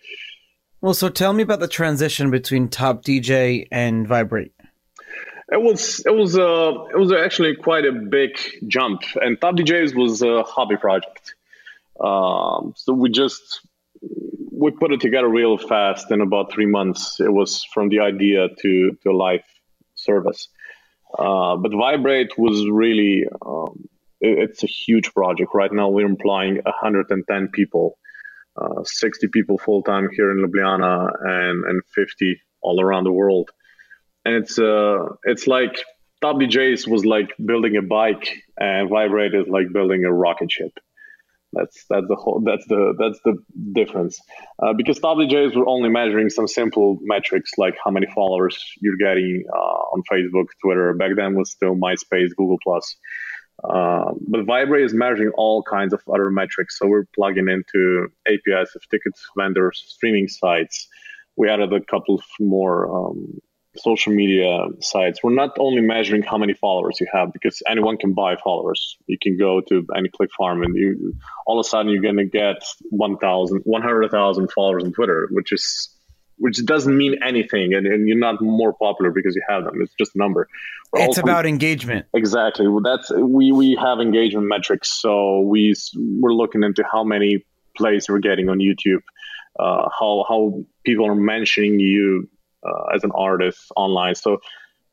[0.82, 4.54] Well, so tell me about the transition between Top DJ and Viberate.
[5.52, 9.96] It was it was uh it was actually quite a big jump, and Top DJs
[9.96, 11.36] was a hobby project.
[12.04, 13.62] Um, so we just
[14.52, 17.20] we put it together real fast in about three months.
[17.20, 19.44] It was from the idea to to live
[19.96, 20.48] service.
[21.18, 23.88] Uh, but Viberate was really um,
[24.20, 25.52] it, it's a huge project.
[25.54, 27.98] Right now we're employing 110 people,
[28.56, 33.50] uh, 60 people full time here in Ljubljana, and and 50 all around the world.
[34.26, 35.84] And it's uh it's like
[36.22, 40.74] Top DJs was like building a bike, and Viberate is like building a rocket ship.
[41.54, 43.38] That's that's the whole that's the that's the
[43.74, 44.20] difference.
[44.62, 49.44] Uh, because DJs were only measuring some simple metrics like how many followers you're getting
[49.54, 50.94] uh, on Facebook, Twitter.
[50.94, 52.96] Back then was still MySpace, Google Plus.
[53.64, 56.80] Uh, but Viberate is measuring all kinds of other metrics.
[56.80, 60.88] So we're plugging into APIs of ticket vendors, streaming sites.
[61.36, 63.40] We added a couple of more um,
[63.78, 68.14] social media sites, we're not only measuring how many followers you have because anyone can
[68.14, 68.98] buy followers.
[69.08, 71.14] You can go to any click farm and you
[71.46, 75.90] all of a sudden you're going to get 1,000, 100,000 followers on Twitter, which is
[76.38, 79.80] which doesn't mean anything and, and, you're not more popular because you have them.
[79.80, 80.48] It's just a number.
[80.92, 82.08] We're it's also, about engagement.
[82.16, 82.66] Exactly.
[82.84, 87.46] That's we we have engagement metrics so we we're looking into how many
[87.78, 89.02] plays we're getting on youtube
[89.60, 92.30] uh, how how people are mentioning you
[92.66, 94.16] uh, as an artist online.
[94.16, 94.40] So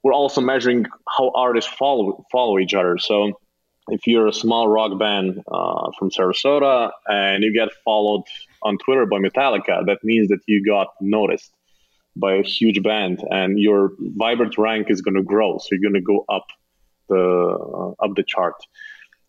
[0.02, 2.98] we're also measuring how artists follow follow each other.
[2.98, 3.38] So
[3.88, 8.22] if you're a small rock band uh, from Sarasota and you get followed
[8.62, 11.50] on Twitter by Metallica, that means that you got noticed
[12.16, 15.58] by a huge band, and your Viberate rank is going to grow.
[15.58, 16.46] So you're going to go up
[17.08, 18.54] the uh, up the chart.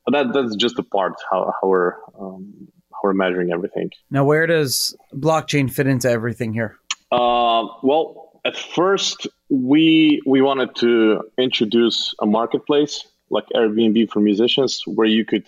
[0.06, 3.92] But that that's just the part how, how we're um, how we're measuring everything.
[4.10, 6.78] Now, where does blockchain fit into everything here?
[7.12, 14.82] Uh, well, at first we we wanted to introduce a marketplace like Airbnb for musicians
[14.86, 15.48] where you could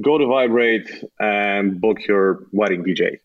[0.00, 0.88] go to Viberate
[1.20, 3.18] and book your wedding DJ.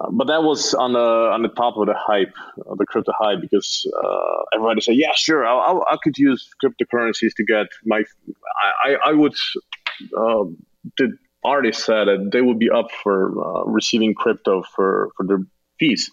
[0.00, 2.34] Uh, but that was on the on the top of the hype,
[2.66, 6.48] of the crypto hype, because uh, everybody said, "Yeah, sure, I, I, I, could use
[6.62, 8.04] cryptocurrencies to get my."
[8.84, 9.34] I I would.
[10.16, 10.44] Uh,
[10.96, 15.42] the artist said that they would be up for uh, receiving crypto for for their
[15.78, 16.10] fees.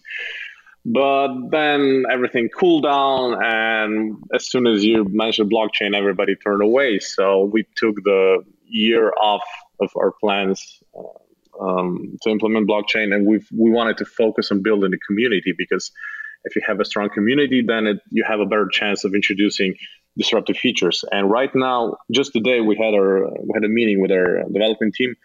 [0.89, 6.99] But then everything cooled down, and as soon as you mentioned blockchain, everybody turned away.
[6.99, 9.43] So we took the year off
[9.81, 14.63] of our plans uh, um, to implement blockchain, and we we wanted to focus on
[14.63, 15.91] building the community because
[16.45, 19.75] if you have a strong community, then it, you have a better chance of introducing
[20.17, 21.03] disruptive features.
[21.11, 24.95] And right now, just today, we had our we had a meeting with our development
[24.95, 25.15] team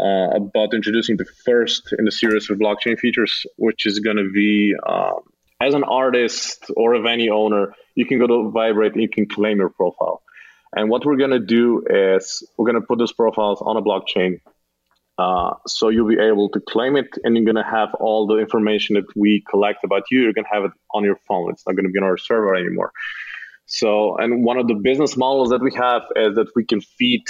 [0.00, 4.30] uh, about introducing the first in the series of blockchain features, which is going to
[4.32, 5.20] be um,
[5.60, 9.26] as an artist or a venue owner, you can go to Viberate and you can
[9.26, 10.22] claim your profile.
[10.76, 13.82] And what we're going to do is we're going to put those profiles on a
[13.82, 14.40] blockchain.
[15.18, 18.36] Uh, so you'll be able to claim it and you're going to have all the
[18.36, 20.20] information that we collect about you.
[20.20, 21.50] You're going to have it on your phone.
[21.50, 22.92] It's not going to be on our server anymore.
[23.66, 27.24] So, and one of the business models that we have is that we can feed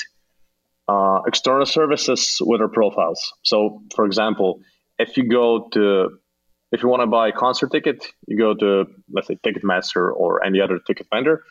[0.89, 3.21] uh, external services with our profiles.
[3.43, 4.61] So, for example,
[4.99, 6.19] if you go to
[6.71, 10.45] if you want to buy a concert ticket, you go to let's say Ticketmaster or
[10.45, 11.43] any other ticket vendor,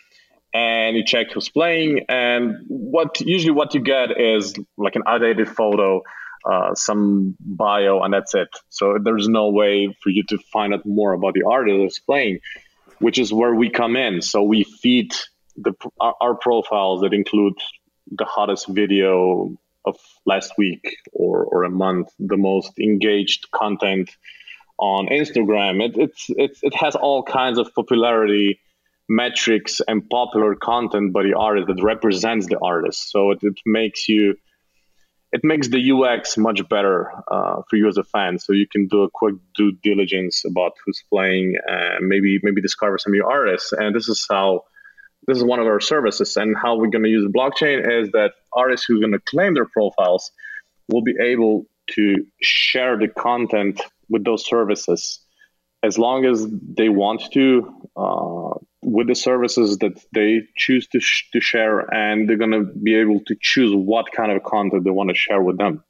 [0.54, 2.06] and you check who's playing.
[2.10, 6.02] And what usually what you get is like an outdated photo
[6.46, 8.48] uh, some bio, and that's it.
[8.70, 12.40] So there's no way for you to find out more about the artist that's playing,
[13.00, 14.22] which is where we come in.
[14.22, 15.14] So we feed
[15.58, 17.56] the our profiles that include
[18.12, 24.10] the hottest video of last week or, or a month, the most engaged content
[24.80, 25.84] on Instagram.
[25.84, 28.60] It, it's, it's, it has all kinds of popularity
[29.10, 33.10] metrics and popular content by the artist that represents the artist.
[33.12, 34.36] So it, it makes you
[35.34, 38.40] it makes the UX much better uh, for you as a fan.
[38.40, 42.98] So you can do a quick due diligence about who's playing and maybe maybe discover
[42.98, 43.74] some new artists.
[43.74, 44.64] And this is how
[45.26, 46.38] this is one of our services.
[46.38, 49.54] And how we're going to use blockchain is that artists who are going to claim
[49.54, 50.32] their profiles
[50.90, 55.20] will be able to share the content with those services
[55.84, 61.30] as long as they want to uh, with the services that they choose to, sh-
[61.34, 64.92] to share and they're going to be able to choose what kind of content they
[64.92, 65.84] want to share with them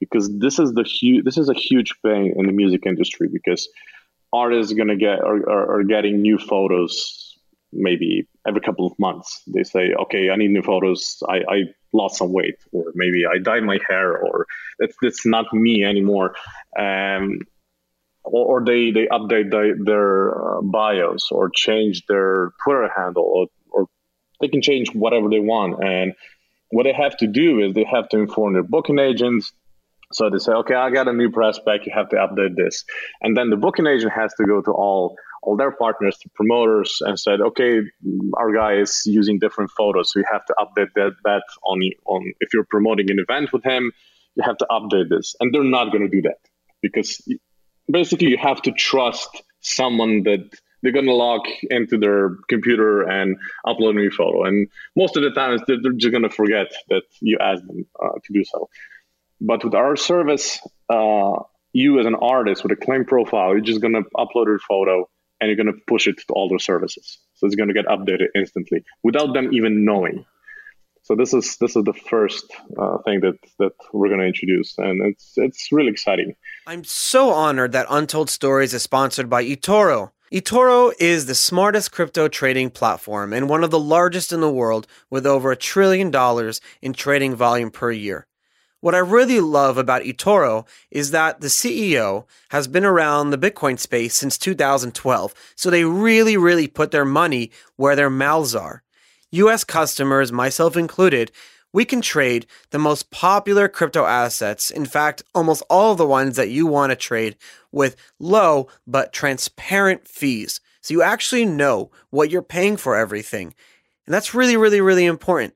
[0.00, 3.68] because this is the huge this is a huge thing in the music industry because
[4.32, 7.31] artists are going to get are, are, are getting new photos
[7.72, 12.18] maybe every couple of months they say okay i need new photos i, I lost
[12.18, 14.46] some weight or maybe i dyed my hair or
[14.78, 16.34] it's, it's not me anymore
[16.78, 17.38] um,
[18.24, 23.46] or, or they they update the, their uh, bios or change their Twitter handle or,
[23.70, 23.86] or
[24.40, 25.82] they can change whatever they want.
[25.82, 26.14] And
[26.70, 29.52] what they have to do is they have to inform their booking agents.
[30.12, 31.86] So they say, okay, I got a new press prospect.
[31.86, 32.84] You have to update this,
[33.22, 36.98] and then the booking agent has to go to all all their partners, to promoters,
[37.00, 37.80] and said, okay,
[38.36, 42.54] our guy is using different photos, you have to update that that on on if
[42.54, 43.92] you're promoting an event with him,
[44.36, 46.38] you have to update this, and they're not going to do that
[46.80, 47.20] because
[47.90, 50.48] basically you have to trust someone that
[50.82, 54.44] they're going to log into their computer and upload a new photo.
[54.44, 57.86] And most of the time, they're, they're just going to forget that you asked them
[58.02, 58.68] uh, to do so.
[59.40, 61.34] But with our service, uh,
[61.72, 65.08] you as an artist with a claim profile, you're just going to upload your photo
[65.42, 67.18] and you're going to push it to all their services.
[67.34, 70.24] So it's going to get updated instantly without them even knowing.
[71.02, 72.44] So this is this is the first
[72.78, 76.36] uh, thing that that we're going to introduce, and it's it's really exciting.
[76.68, 80.12] I'm so honored that Untold Stories is sponsored by eToro.
[80.30, 84.86] eToro is the smartest crypto trading platform and one of the largest in the world,
[85.10, 88.28] with over a trillion dollars in trading volume per year.
[88.82, 93.78] What I really love about eToro is that the CEO has been around the Bitcoin
[93.78, 98.82] space since 2012, so they really, really put their money where their mouths are.
[99.30, 101.30] US customers, myself included,
[101.72, 104.68] we can trade the most popular crypto assets.
[104.68, 107.36] In fact, almost all of the ones that you want to trade
[107.70, 110.60] with low but transparent fees.
[110.80, 113.54] So you actually know what you're paying for everything.
[114.06, 115.54] And that's really, really, really important.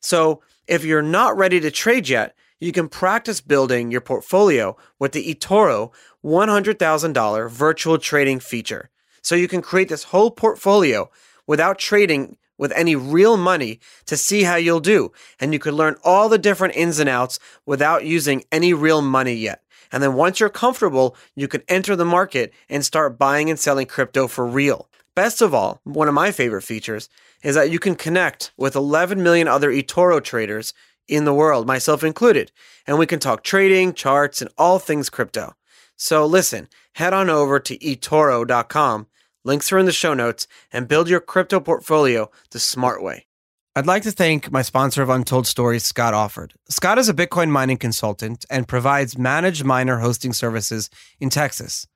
[0.00, 5.12] So if you're not ready to trade yet, you can practice building your portfolio with
[5.12, 5.92] the eToro
[6.24, 8.90] $100,000 virtual trading feature.
[9.22, 11.10] So you can create this whole portfolio
[11.46, 15.12] without trading with any real money to see how you'll do.
[15.40, 19.34] And you can learn all the different ins and outs without using any real money
[19.34, 19.62] yet.
[19.90, 23.86] And then once you're comfortable, you can enter the market and start buying and selling
[23.86, 24.88] crypto for real.
[25.16, 27.08] Best of all, one of my favorite features
[27.42, 30.72] is that you can connect with 11 million other eToro traders
[31.10, 32.52] in the world, myself included,
[32.86, 35.54] and we can talk trading, charts, and all things crypto.
[35.96, 39.06] So listen, head on over to eToro.com
[39.42, 43.26] Links are in the show notes and build your crypto portfolio the smart way.
[43.74, 46.52] I'd like to thank my sponsor of Untold Stories, Scott Offord.
[46.68, 51.86] Scott is a Bitcoin mining consultant and provides managed miner hosting services in Texas.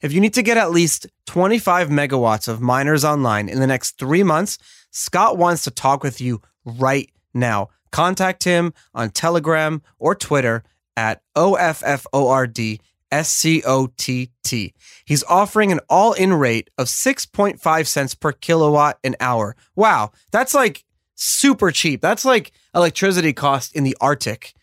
[0.00, 3.98] If you need to get at least 25 megawatts of miners online in the next
[3.98, 4.58] three months,
[4.90, 7.68] Scott wants to talk with you right now.
[7.92, 10.62] Contact him on Telegram or Twitter
[10.96, 14.72] at OFFORD S C O T T.
[15.04, 19.56] He's offering an all in rate of 6.5 cents per kilowatt an hour.
[19.74, 20.84] Wow, that's like
[21.16, 22.00] super cheap.
[22.00, 24.54] That's like electricity cost in the Arctic,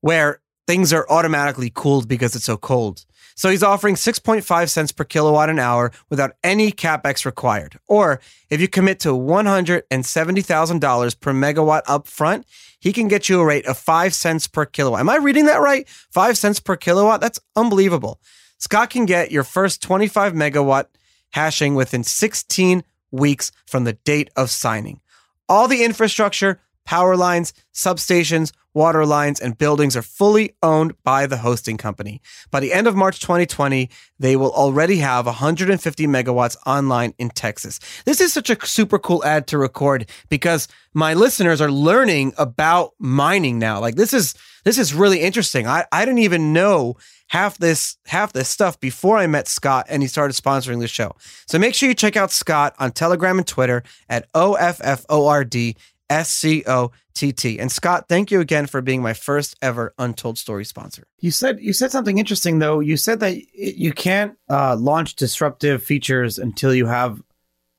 [0.00, 3.04] where things are automatically cooled because it's so cold.
[3.36, 7.78] So he's offering 6.5 cents per kilowatt an hour without any capex required.
[7.86, 8.18] Or
[8.48, 12.44] if you commit to $170,000 per megawatt upfront,
[12.80, 15.00] he can get you a rate of 5 cents per kilowatt.
[15.00, 15.86] Am I reading that right?
[15.88, 17.20] 5 cents per kilowatt?
[17.20, 18.22] That's unbelievable.
[18.58, 20.86] Scott can get your first 25 megawatt
[21.30, 25.02] hashing within 16 weeks from the date of signing.
[25.48, 31.38] All the infrastructure, power lines, substations, water lines, and buildings are fully owned by the
[31.38, 32.20] hosting company.
[32.50, 37.80] By the end of March 2020, they will already have 150 megawatts online in Texas.
[38.04, 42.92] This is such a super cool ad to record because my listeners are learning about
[42.98, 43.80] mining now.
[43.80, 44.34] Like this is
[44.64, 45.66] This is really interesting.
[45.68, 46.96] I, I didn't even know
[47.28, 51.12] half this half this stuff before I met Scott and he started sponsoring the show.
[51.46, 55.06] So make sure you check out Scott on Telegram and Twitter at O F F
[55.08, 55.76] O R D
[56.10, 57.58] S C O T T.
[57.58, 61.06] And Scott, thank you again for being my first ever Untold Story sponsor.
[61.18, 62.80] You said you said something interesting though.
[62.80, 67.22] You said that you can't uh, launch disruptive features until you have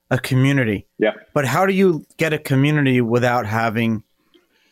[0.09, 0.87] a community.
[0.97, 1.13] Yeah.
[1.33, 4.03] But how do you get a community without having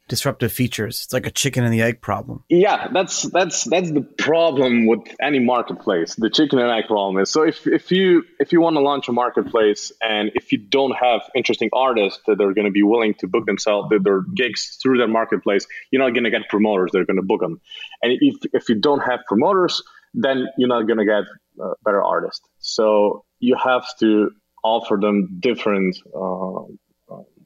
[0.07, 1.01] disruptive features.
[1.03, 2.43] It's like a chicken and the egg problem.
[2.49, 6.15] Yeah, that's that's that's the problem with any marketplace.
[6.15, 9.07] The chicken and egg problem is so if, if you if you want to launch
[9.07, 13.15] a marketplace and if you don't have interesting artists that are going to be willing
[13.15, 16.99] to book themselves their gigs through their marketplace, you're not going to get promoters that
[16.99, 17.59] are going to book them.
[18.01, 19.81] And if if you don't have promoters,
[20.13, 21.23] then you're not going to get
[21.63, 22.47] uh, better artists.
[22.59, 24.31] So you have to
[24.63, 26.63] offer them different uh,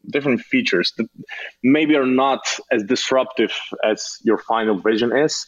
[0.10, 1.08] different features that
[1.64, 2.42] maybe are not
[2.72, 3.52] as disruptive
[3.84, 5.46] as your final vision is.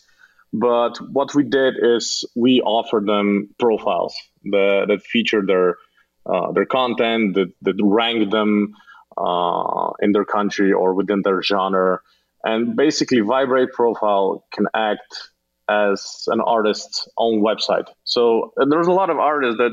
[0.54, 4.14] But what we did is we offered them profiles
[4.45, 5.78] that, that feature their
[6.26, 8.76] uh, their content, that, that rank them
[9.18, 11.99] uh, in their country or within their genre.
[12.43, 15.32] And basically, Viberate profile can act
[15.70, 17.86] as an artist's own website.
[18.04, 19.72] So there's a lot of artists that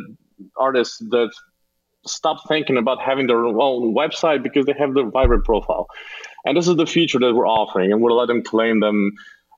[0.57, 1.33] artists that
[2.09, 5.87] stop thinking about having their own website because they have their Viberate profile.
[6.45, 9.13] And this is the feature that we're offering, and we'll let them claim them,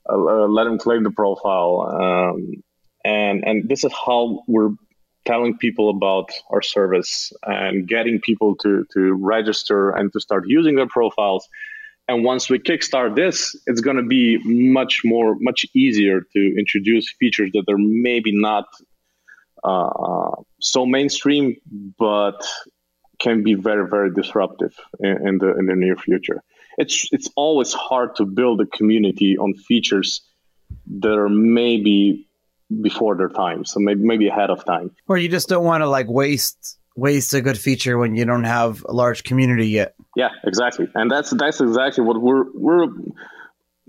[0.08, 2.32] uh, uh, let them claim the profile.
[2.32, 2.62] Um,
[3.04, 4.70] and and this is how we're
[5.26, 10.76] telling people about our service and getting people to to register and to start using
[10.76, 11.48] their profiles.
[12.08, 17.12] And once we kickstart this, it's going to be much more, much easier to introduce
[17.20, 18.64] features that are maybe not
[19.62, 21.56] uh, so mainstream,
[21.98, 22.46] but
[23.18, 26.42] can be very very disruptive in, in, the in the near future.
[26.78, 30.22] It's it's always hard to build a community on features
[31.00, 32.26] that are maybe
[32.82, 34.90] before their time, so maybe maybe ahead of time.
[35.08, 38.44] Or you just don't want to like waste waste a good feature when you don't
[38.44, 39.94] have a large community yet.
[40.16, 42.86] Yeah, exactly, and that's that's exactly what we're we're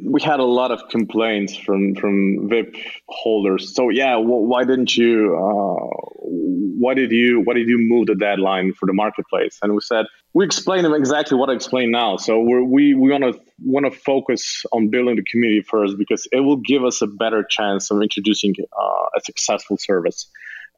[0.03, 2.75] we had a lot of complaints from from VIB
[3.07, 3.75] holders.
[3.75, 5.35] So yeah, why didn't you?
[5.35, 5.87] Uh,
[6.23, 7.41] why did you?
[7.41, 9.57] Why did you move the deadline for the marketplace?
[9.61, 12.17] And we said we explained them exactly what I explained now.
[12.17, 16.27] So we're, we we want to want to focus on building the community first because
[16.31, 20.29] it will give us a better chance of introducing uh, a successful service.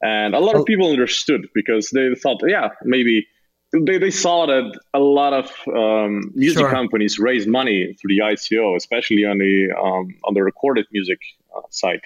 [0.02, 3.26] And a lot of people understood because they thought, yeah, maybe
[3.82, 6.70] they, they saw that a lot of um, music sure.
[6.70, 11.18] companies raise money through the ICO, especially on the um, on the recorded music
[11.56, 12.00] uh, side.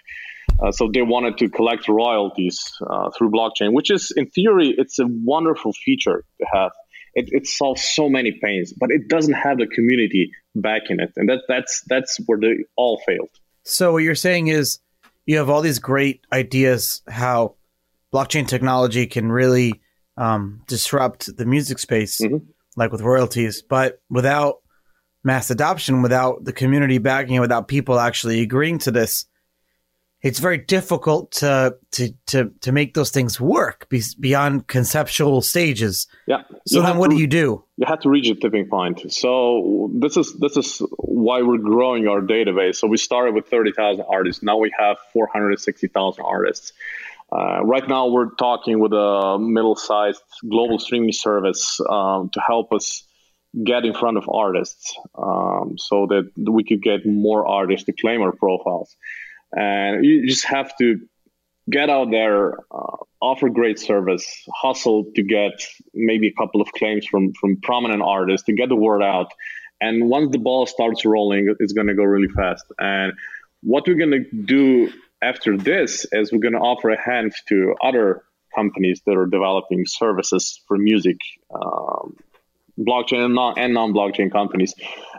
[0.61, 2.59] Uh, so they wanted to collect royalties
[2.89, 6.73] uh, through blockchain, which is, in theory, it's a wonderful feature to have.
[7.15, 11.29] It, it, solves so many pains, but it doesn't have the community backing it, and
[11.29, 13.31] that that's that's where they all failed.
[13.65, 14.79] So what you're saying is,
[15.27, 17.57] you have all these great ideas how
[18.13, 19.81] blockchain technology can really
[20.19, 22.39] um, disrupt the music space, mm-hmm.
[22.77, 24.57] like with royalties, but without
[25.25, 29.27] mass adoption, without the community backing it, without people actually agreeing to this,
[30.21, 36.09] it's very difficult to to to to make those things work be, beyond conceptual stages.
[36.27, 36.43] Yeah.
[36.67, 37.65] So then, what to, do you do?
[37.77, 39.13] You have to reach a tipping point.
[39.13, 42.77] So this is this is why we're growing our database.
[42.77, 44.43] So we started with thirty thousand artists.
[44.43, 46.73] Now we have four hundred sixty thousand artists.
[47.31, 53.05] Uh, right now, we're talking with a middle-sized global streaming service um, to help us
[53.65, 58.23] get in front of artists, um, so that we could get more artists to claim
[58.23, 58.97] our profiles.
[59.53, 61.01] And you just have to
[61.71, 65.53] get out there, uh, offer great service, hustle to get
[65.93, 69.33] maybe a couple of claims from from prominent artists to get the word out.
[69.81, 72.65] And once the ball starts rolling, it's going to go really fast.
[72.79, 73.13] And
[73.63, 74.93] what we're going to do
[75.23, 78.23] after this is we're going to offer a hand to other
[78.55, 81.19] companies that are developing services for music,
[81.55, 82.17] um,
[82.79, 84.75] blockchain and, non- and non-blockchain companies.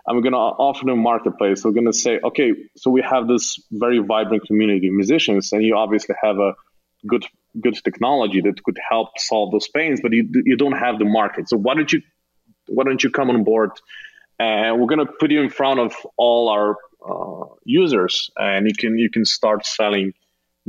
[0.05, 1.63] And we're going to offer them marketplace.
[1.63, 5.63] We're going to say, okay, so we have this very vibrant community of musicians, and
[5.63, 6.55] you obviously have a
[7.05, 7.25] good
[7.59, 11.49] good technology that could help solve those pains, but you you don't have the market.
[11.49, 12.01] So why don't you
[12.67, 13.71] why don't you come on board?
[14.39, 16.77] And we're going to put you in front of all our
[17.63, 20.13] users, and you can you can start selling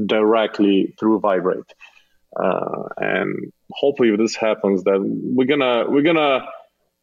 [0.07, 1.70] directly through Viberate.
[2.37, 6.47] Uh, and hopefully, if this happens, that we're gonna we're gonna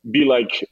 [0.10, 0.68] be like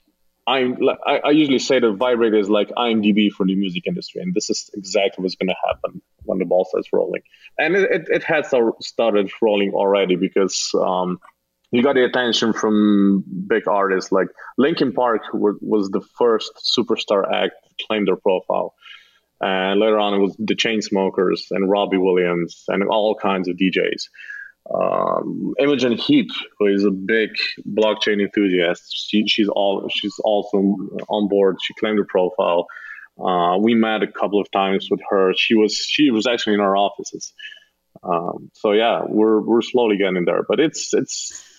[0.47, 0.77] I'm.
[1.05, 4.49] I, I usually say that Viberate is like IMDb for the music industry, and this
[4.49, 7.21] is exactly what's gonna happen when the ball starts rolling.
[7.57, 10.71] And it, it, it has started rolling already because.
[10.73, 11.19] Um,
[11.75, 17.53] you got the attention from big artists like Linkin Park was the first superstar act
[17.77, 18.73] to claim their profile.
[19.41, 24.03] and later on it was the Chainsmokers and Robbie Williams and all kinds of DJs.
[24.73, 27.29] Um, Imogen Heap, who is a big
[27.67, 30.57] blockchain enthusiast, she, she's all she's also
[31.07, 31.57] on board.
[31.61, 32.65] She claimed her profile.
[33.19, 35.33] Uh, we met a couple of times with her.
[35.35, 37.33] She was she was actually in our offices.
[38.03, 41.54] Um, so yeah, we're we're slowly getting there, but it's it's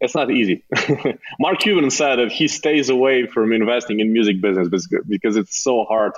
[0.00, 0.64] it's not easy.
[1.40, 4.68] Mark Cuban said that he stays away from investing in music business
[5.08, 6.12] because it's so hard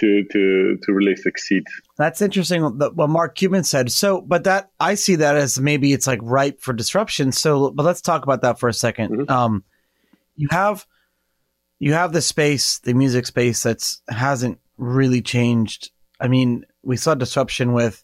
[0.00, 1.64] to to to really succeed.
[1.96, 2.62] That's interesting.
[2.62, 3.92] What Mark Cuban said.
[3.92, 7.30] So, but that I see that as maybe it's like ripe for disruption.
[7.32, 9.30] So, but let's talk about that for a 2nd mm-hmm.
[9.30, 9.64] Um,
[10.36, 10.86] you have
[11.78, 15.90] you have the space, the music space that's hasn't really changed.
[16.20, 18.02] I mean, we saw disruption with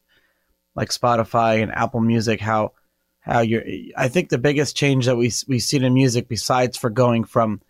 [0.76, 2.40] like Spotify and Apple Music.
[2.40, 2.72] How
[3.20, 3.62] how you're?
[3.96, 7.60] I think the biggest change that we we see in music, besides for going from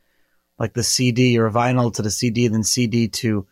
[0.58, 3.46] like the CD or vinyl to the CD, then CD to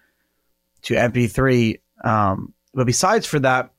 [0.82, 1.80] to MP3.
[2.04, 3.72] Um, but besides for that,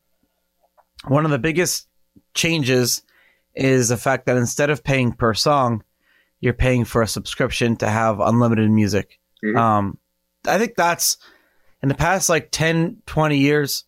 [1.08, 1.88] one of the biggest
[2.34, 3.04] changes
[3.56, 5.84] is the fact that instead of paying per song,
[6.40, 9.20] you're paying for a subscription to have unlimited music.
[9.44, 9.58] Mm-hmm.
[9.58, 9.98] Um,
[10.46, 11.18] I think that's
[11.82, 13.86] in the past like 10, 20 years,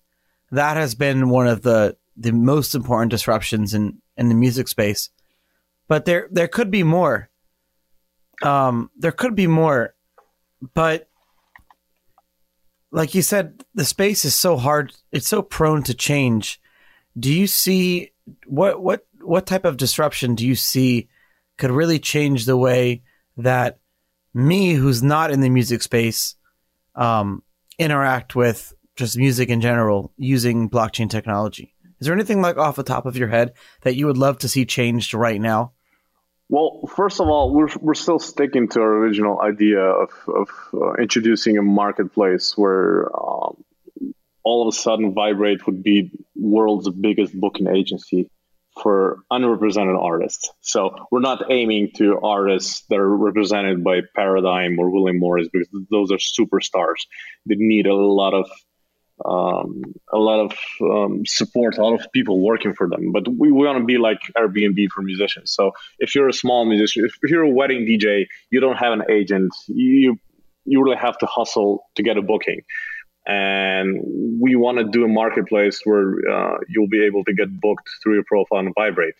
[0.52, 5.09] that has been one of the, the most important disruptions in, in the music space.
[5.88, 7.30] But there, there could be more.
[8.41, 9.93] Um, there could be more,
[10.74, 11.09] but
[12.91, 14.93] like you said, the space is so hard.
[15.12, 16.59] It's so prone to change.
[17.18, 18.12] Do you see
[18.45, 21.09] what what what type of disruption do you see
[21.57, 23.03] could really change the way
[23.38, 23.80] that
[24.34, 26.36] me, who's not in the music space,
[26.95, 27.43] um,
[27.78, 31.74] interact with just music in general using blockchain technology?
[32.02, 34.49] Is there anything like off the top of your head that you would love to
[34.49, 35.74] see changed right now?
[36.49, 40.93] Well, first of all, we're, we're still sticking to our original idea of, of uh,
[40.95, 43.64] introducing a marketplace where um,
[44.43, 48.30] all of a sudden Viberate would be world's biggest booking agency
[48.82, 50.49] for unrepresented artists.
[50.62, 55.70] So we're not aiming to artists that are represented by Paradigm or William Morris because
[55.91, 57.06] those are superstars.
[57.45, 58.49] They need a lot of
[59.26, 60.51] um, a lot of
[60.82, 63.11] um, support, a lot of people working for them.
[63.11, 65.51] But we, we want to be like Airbnb for musicians.
[65.51, 69.03] So if you're a small musician, if you're a wedding DJ, you don't have an
[69.09, 69.53] agent.
[69.67, 70.17] You
[70.65, 72.61] you really have to hustle to get a booking.
[73.28, 73.99] And
[74.39, 78.15] we want to do a marketplace where uh, you'll be able to get booked through
[78.15, 79.13] your profile and Viberate,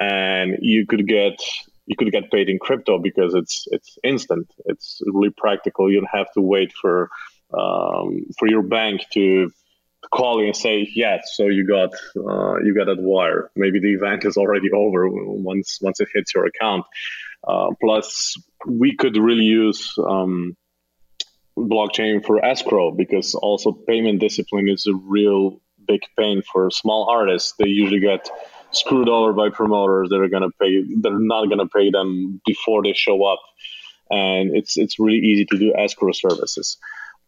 [0.00, 1.38] and you could get
[1.86, 4.50] you could get paid in crypto because it's it's instant.
[4.66, 5.90] It's really practical.
[5.90, 7.10] You don't have to wait for
[7.52, 9.50] um, for your bank to
[10.12, 13.50] call you and say yes so you got uh, you got that wire.
[13.56, 16.84] Maybe the event is already over once once it hits your account.
[17.46, 18.36] Uh, plus
[18.66, 20.56] we could really use um,
[21.56, 27.54] blockchain for escrow because also payment discipline is a real big pain for small artists.
[27.58, 28.28] They usually get
[28.72, 32.40] screwed over by promoters that are going to pay they're not going to pay them
[32.44, 33.40] before they show up.
[34.10, 36.78] And it's it's really easy to do escrow services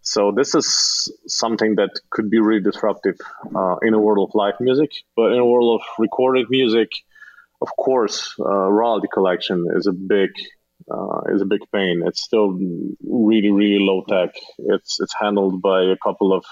[0.09, 3.18] so this is something that could be really disruptive
[3.54, 6.88] uh, in a world of live music, but in a world of recorded music,
[7.61, 10.30] of course, uh, royalty collection is a big
[10.90, 12.02] uh, is a big pain.
[12.06, 12.52] It's still
[13.04, 14.30] really really low tech.
[14.74, 16.44] It's it's handled by a couple of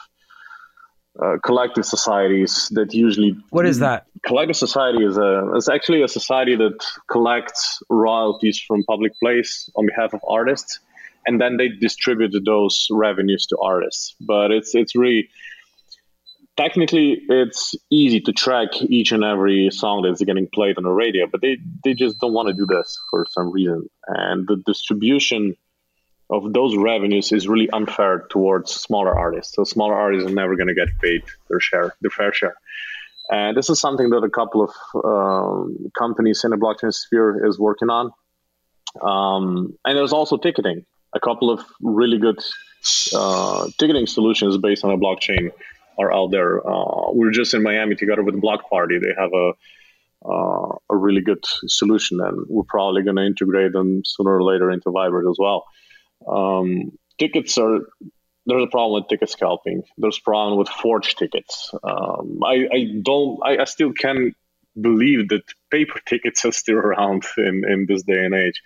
[1.22, 6.08] uh, collective societies that usually what is that collective society is a it's actually a
[6.08, 6.78] society that
[7.10, 10.80] collects royalties from public place on behalf of artists
[11.26, 14.14] and then they distribute those revenues to artists.
[14.20, 15.28] But it's it's really
[16.56, 21.26] technically it's easy to track each and every song that's getting played on the radio,
[21.26, 25.56] but they they just don't want to do this for some reason, and the distribution
[26.30, 29.54] of those revenues is really unfair towards smaller artists.
[29.54, 32.56] So smaller artists are never going to get paid their share, their fair share.
[33.30, 37.60] And this is something that a couple of um, companies in the blockchain sphere is
[37.60, 38.10] working on.
[39.02, 40.84] Um, and there's also ticketing
[41.16, 42.38] a couple of really good
[43.14, 45.50] uh, ticketing solutions based on a blockchain
[45.98, 46.66] are out there.
[46.66, 48.98] Uh, we're just in Miami together with Block Party.
[48.98, 49.52] They have a
[50.24, 54.70] uh, a really good solution, and we're probably going to integrate them sooner or later
[54.70, 55.64] into Viberate as well.
[56.26, 57.80] Um, tickets are
[58.46, 59.82] there's a problem with ticket scalping.
[59.98, 61.72] There's a problem with forged tickets.
[61.82, 63.40] Um, I, I, don't.
[63.44, 64.34] I, I, still can't
[64.80, 68.62] believe that paper tickets are still around in, in this day and age.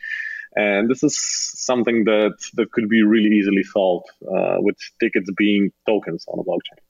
[0.56, 5.70] And this is something that, that could be really easily solved uh, with tickets being
[5.86, 6.82] tokens on a blockchain.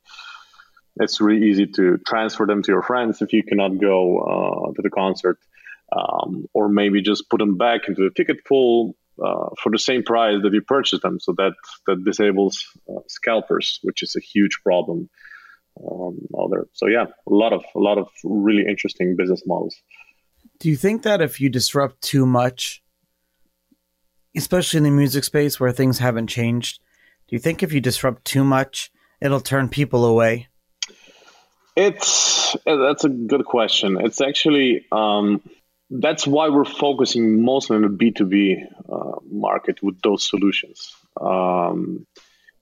[0.96, 4.82] It's really easy to transfer them to your friends if you cannot go uh, to
[4.82, 5.38] the concert,
[5.96, 8.96] um, or maybe just put them back into the ticket pool.
[9.24, 11.18] uh, for the same price that you purchase them.
[11.20, 11.52] So that
[11.86, 15.08] that disables uh, scalpers, which is a huge problem
[15.80, 16.66] um, out there.
[16.72, 19.76] So yeah, a lot of a lot of really interesting business models.
[20.58, 22.82] Do you think that if you disrupt too much,
[24.36, 26.80] especially in the music space where things haven't changed,
[27.28, 30.48] do you think if you disrupt too much, it'll turn people away?
[31.76, 34.00] It's that's a good question.
[34.00, 35.40] It's actually um,
[35.88, 40.94] that's why we're focusing mostly on the B two B uh, market with those solutions,
[41.20, 42.06] um,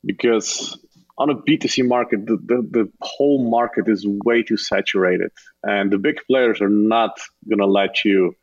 [0.04, 0.78] because
[1.18, 5.32] on a B2C market, the, the, the, whole market is way too saturated,
[5.64, 7.18] and the big players are not
[7.50, 8.36] to let you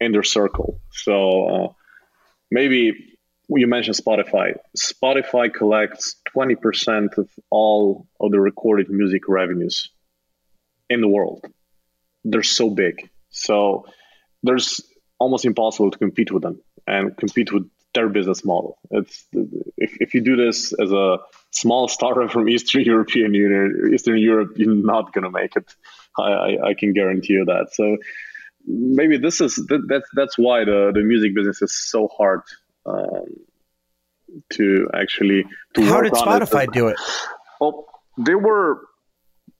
[0.00, 0.80] in their circle.
[0.92, 1.68] So uh,
[2.54, 3.16] maybe
[3.48, 4.56] you mentioned Spotify.
[4.76, 9.90] Spotify collects 20% of all of the recorded music revenues
[10.88, 11.44] in the world.
[12.24, 13.10] They're so big.
[13.30, 13.86] So
[14.42, 14.80] there's
[15.18, 18.78] almost impossible to compete with them and compete with their business model.
[18.90, 19.26] It's
[19.76, 21.18] if, if you do this as a
[21.50, 25.68] small startup from Eastern European Union, Eastern Europe, you're not gonna make it.
[26.18, 27.66] I, I, I can guarantee you that.
[27.72, 27.96] So
[28.66, 32.42] maybe this is that, that's that's why the the music business is so hard
[32.86, 33.26] um,
[34.52, 35.44] to actually.
[35.74, 36.72] To How did Spotify it.
[36.72, 36.96] do it?
[37.60, 37.86] Well,
[38.18, 38.80] they were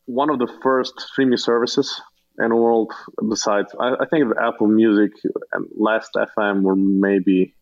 [0.07, 2.01] one of the first streaming services
[2.39, 2.93] in the world.
[3.29, 5.13] Besides, I, I think Apple Music
[5.53, 7.55] and Last FM were maybe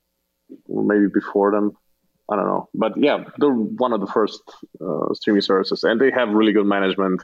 [0.69, 1.73] maybe before them.
[2.31, 4.43] I don't know, but yeah, they're one of the first
[4.81, 7.23] uh, streaming services, and they have really good management,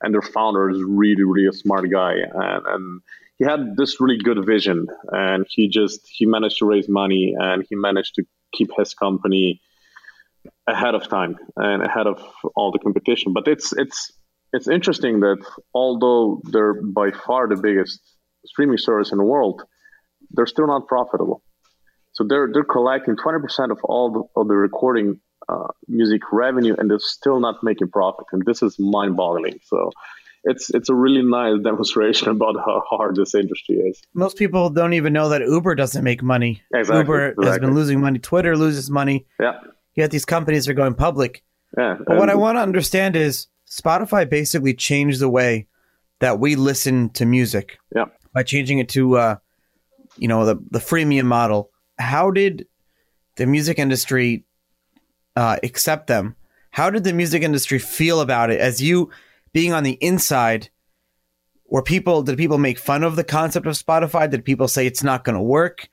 [0.00, 3.00] and their founder is really, really a smart guy, and, and
[3.38, 7.64] he had this really good vision, and he just he managed to raise money, and
[7.68, 9.60] he managed to keep his company
[10.66, 12.22] ahead of time and ahead of
[12.54, 13.32] all the competition.
[13.32, 14.12] But it's it's
[14.52, 18.00] it's interesting that although they're by far the biggest
[18.46, 19.62] streaming service in the world,
[20.30, 21.42] they're still not profitable.
[22.12, 26.88] So they're they're collecting 20% of all the, of the recording uh, music revenue, and
[26.88, 28.26] they're still not making profit.
[28.32, 29.58] And this is mind-boggling.
[29.64, 29.90] So
[30.44, 34.00] it's it's a really nice demonstration about how hard this industry is.
[34.14, 36.62] Most people don't even know that Uber doesn't make money.
[36.72, 37.46] Exactly, Uber exactly.
[37.46, 38.18] has been losing money.
[38.18, 39.26] Twitter loses money.
[39.40, 39.60] Yeah.
[39.94, 41.42] Yet these companies are going public.
[41.78, 41.96] Yeah.
[42.06, 45.68] But what I want to understand is Spotify basically changed the way
[46.20, 47.78] that we listen to music.
[47.94, 48.06] Yeah.
[48.32, 49.36] By changing it to uh,
[50.16, 52.66] you know, the the freemium model how did
[53.36, 54.44] the music industry
[55.36, 56.36] uh, accept them?
[56.70, 59.10] How did the music industry feel about it as you
[59.54, 60.68] being on the inside?
[61.66, 64.30] Were people did people make fun of the concept of Spotify?
[64.30, 65.88] Did people say it's not going to work?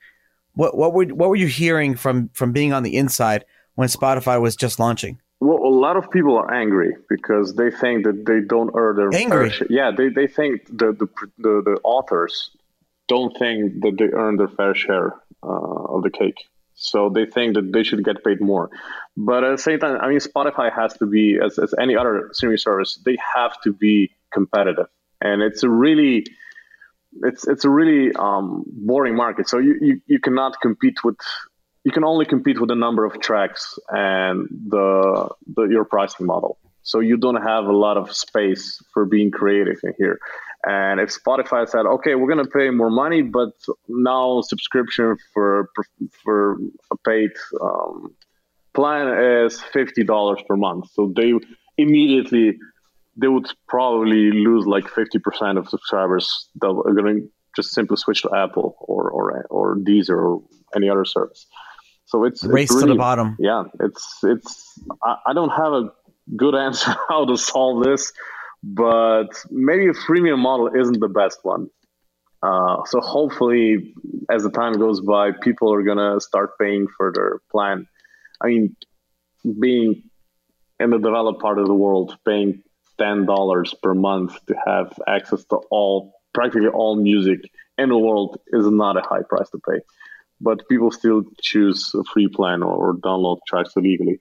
[0.52, 3.46] What what were what were you hearing from from being on the inside
[3.76, 5.18] when Spotify was just launching?
[5.40, 9.14] Well, a lot of people are angry because they think that they don't earn their
[9.14, 9.50] angry.
[9.50, 11.08] Fair yeah, they, they think the, the
[11.38, 12.50] the the authors
[13.08, 16.44] don't think that they earn their fair share uh, of the cake.
[16.74, 18.70] So they think that they should get paid more.
[19.16, 22.30] But at the same time, I mean, Spotify has to be, as, as any other
[22.32, 24.86] streaming service, they have to be competitive.
[25.20, 26.26] And it's a really,
[27.22, 29.48] it's it's a really um, boring market.
[29.48, 31.18] So you, you, you cannot compete with,
[31.84, 36.58] you can only compete with the number of tracks and the, the your pricing model.
[36.82, 40.18] So you don't have a lot of space for being creative in here.
[40.64, 43.50] And if Spotify said, okay, we're to pay more money, but
[43.88, 45.68] now subscription for
[46.24, 46.58] for
[46.90, 48.14] a paid um,
[48.74, 49.08] plan
[49.44, 51.32] is fifty dollars per month, so they
[51.78, 52.58] immediately
[53.16, 57.96] they would probably lose like fifty percent of subscribers that are going to just simply
[57.96, 60.42] switch to Apple or or or Deezer or
[60.74, 61.46] any other service.
[62.06, 63.36] So it's race it's really, to the bottom.
[63.38, 64.80] Yeah, it's it's.
[65.02, 65.90] I, I don't have a
[66.36, 68.12] good answer how to solve this
[68.62, 71.68] but maybe a freemium model isn't the best one.
[72.42, 73.94] Uh, so hopefully,
[74.30, 77.86] as the time goes by, people are gonna start paying for their plan.
[78.42, 78.76] I mean,
[79.60, 80.02] being
[80.80, 82.62] in the developed part of the world, paying
[82.98, 87.40] ten dollars per month to have access to all practically all music
[87.78, 89.80] in the world is not a high price to pay.
[90.40, 94.18] But people still choose a free plan or, or download tracks illegally.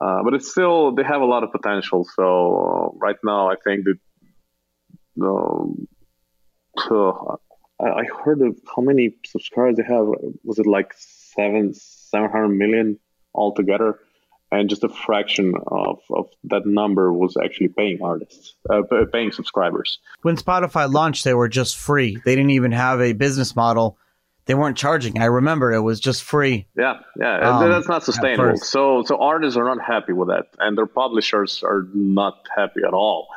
[0.00, 2.04] Uh, but it's still they have a lot of potential.
[2.16, 5.86] So uh, right now, I think that um,
[6.90, 7.36] uh,
[7.80, 10.06] I heard of how many subscribers they have.
[10.44, 12.98] Was it like seven seven hundred million
[13.34, 13.98] altogether?
[14.50, 19.98] And just a fraction of, of that number was actually paying artists, uh, paying subscribers.
[20.20, 22.18] When Spotify launched, they were just free.
[22.26, 23.96] They didn't even have a business model
[24.46, 25.20] they weren't charging.
[25.20, 26.66] I remember it was just free.
[26.76, 28.56] Yeah, yeah, um, that's not sustainable.
[28.56, 32.92] So, so artists are not happy with that, and their publishers are not happy at
[32.92, 33.28] all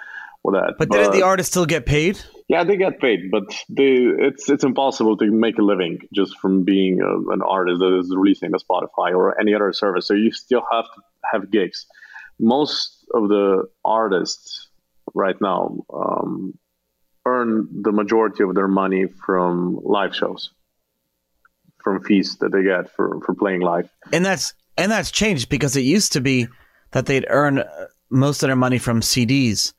[0.43, 0.75] with that.
[0.77, 2.19] But, but didn't the artists still get paid?
[2.47, 6.63] Yeah, they get paid, but they it's it's impossible to make a living just from
[6.63, 10.07] being a, an artist that is releasing a Spotify or any other service.
[10.07, 11.87] So you still have to have gigs.
[12.39, 14.69] Most of the artists
[15.15, 16.57] right now um,
[17.25, 20.51] earn the majority of their money from live shows,
[21.83, 23.89] from fees that they get for for playing live.
[24.13, 26.47] And that's and that's changed because it used to be
[26.91, 29.73] that they'd earn uh, most of their money from CDs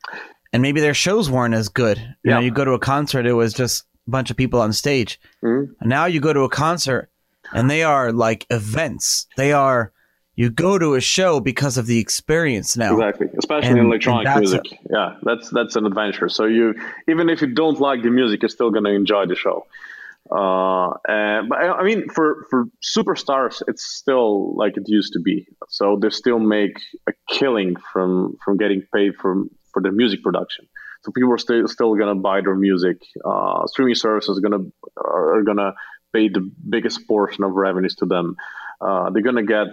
[0.57, 1.99] and maybe their shows weren't as good.
[1.99, 2.35] You yeah.
[2.37, 5.21] know, you go to a concert, it was just a bunch of people on stage.
[5.45, 5.71] Mm-hmm.
[5.81, 7.11] And now you go to a concert,
[7.53, 9.27] and they are like events.
[9.37, 9.93] They are
[10.35, 12.95] you go to a show because of the experience now.
[12.95, 14.63] Exactly, especially and, in electronic music.
[14.73, 16.31] A, yeah, that's that's an adventure.
[16.31, 16.75] So you
[17.07, 19.67] even if you don't like the music, you're still gonna enjoy the show.
[20.31, 25.47] Uh, and, but I mean, for for superstars, it's still like it used to be.
[25.69, 30.67] So they still make a killing from from getting paid from for the music production.
[31.03, 32.97] So people are still still gonna buy their music.
[33.23, 34.65] Uh, streaming services are gonna
[34.97, 35.75] are gonna
[36.15, 38.37] pay the biggest portion of revenues to them.
[38.81, 39.69] Uh, they're gonna get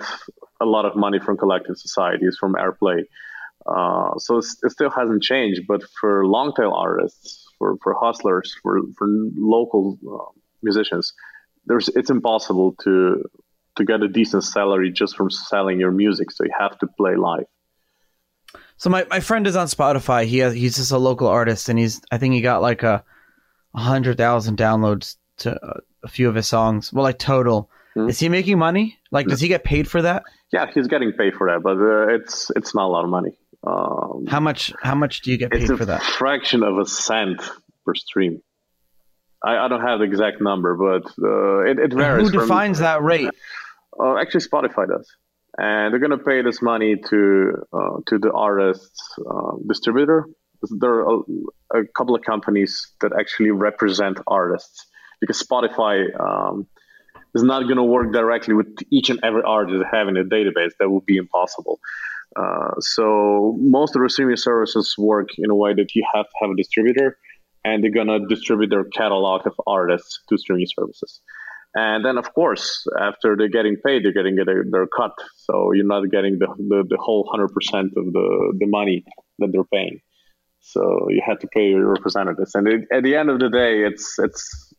[0.59, 3.05] a lot of money from collective societies, from airplay.
[3.65, 5.61] Uh, so it still hasn't changed.
[5.69, 9.07] But for long tail artists, for for hustlers, for for
[9.55, 10.31] local uh,
[10.61, 11.13] musicians,
[11.65, 13.23] there's it's impossible to
[13.77, 16.29] to get a decent salary just from selling your music.
[16.29, 17.47] So you have to play live.
[18.77, 20.25] So my, my friend is on Spotify.
[20.25, 23.03] He has, he's just a local artist, and he's I think he got like a,
[23.73, 25.57] a hundred thousand downloads to
[26.03, 26.91] a few of his songs.
[26.91, 27.69] Well, like total.
[27.95, 28.09] Mm-hmm.
[28.09, 28.97] Is he making money?
[29.11, 30.23] Like, does he get paid for that?
[30.51, 33.37] Yeah, he's getting paid for that, but uh, it's it's not a lot of money.
[33.65, 34.73] Um, how much?
[34.81, 36.03] How much do you get paid for that?
[36.03, 37.41] Fraction of a cent
[37.85, 38.41] per stream.
[39.43, 42.29] I, I don't have the exact number, but uh, it, it varies.
[42.29, 43.29] who defines from, that rate?
[43.99, 45.09] Uh, actually, Spotify does
[45.57, 50.25] and they're going to pay this money to uh, to the artist's uh, distributor.
[50.79, 51.19] There are
[51.73, 54.85] a, a, couple of companies that actually represent artists
[55.19, 56.67] because Spotify um,
[57.35, 60.71] is not going to work directly with each and every artist having a database.
[60.79, 61.79] That would be impossible.
[62.35, 66.31] Uh, so most of the streaming services work in a way that you have to
[66.41, 67.17] have a distributor,
[67.63, 71.21] and they're going to distribute their catalog of artists to streaming services.
[71.75, 75.13] And then, of course, after they're getting paid, they're getting their, their cut.
[75.37, 77.45] So you're not getting the, the, the whole 100%
[77.97, 79.03] of the, the money
[79.39, 79.99] that they're paying.
[80.59, 82.55] So you have to pay your representatives.
[82.55, 84.73] And it, at the end of the day, it's it's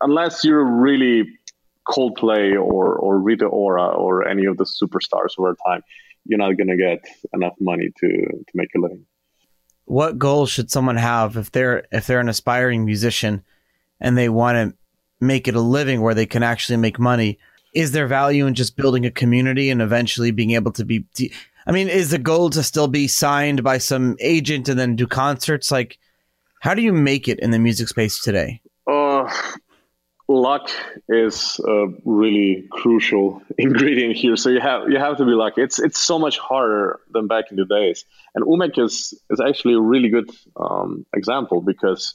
[0.00, 1.24] unless you're really
[1.88, 5.82] Coldplay or, or Rita Ora or any of the superstars of our time,
[6.24, 9.06] you're not going to get enough money to, to make a living.
[9.86, 13.42] What goals should someone have if they're if they're an aspiring musician
[14.00, 14.76] and they want to
[15.20, 17.38] make it a living where they can actually make money.
[17.74, 21.04] Is there value in just building a community and eventually being able to be?
[21.66, 25.06] I mean, is the goal to still be signed by some agent and then do
[25.06, 25.70] concerts?
[25.70, 25.98] Like,
[26.60, 28.60] how do you make it in the music space today?
[28.86, 29.30] Uh,
[30.28, 30.70] luck
[31.08, 34.36] is a really crucial ingredient here.
[34.36, 35.62] So you have you have to be lucky.
[35.62, 38.04] It's it's so much harder than back in the days.
[38.34, 42.14] And Umek is is actually a really good um, example because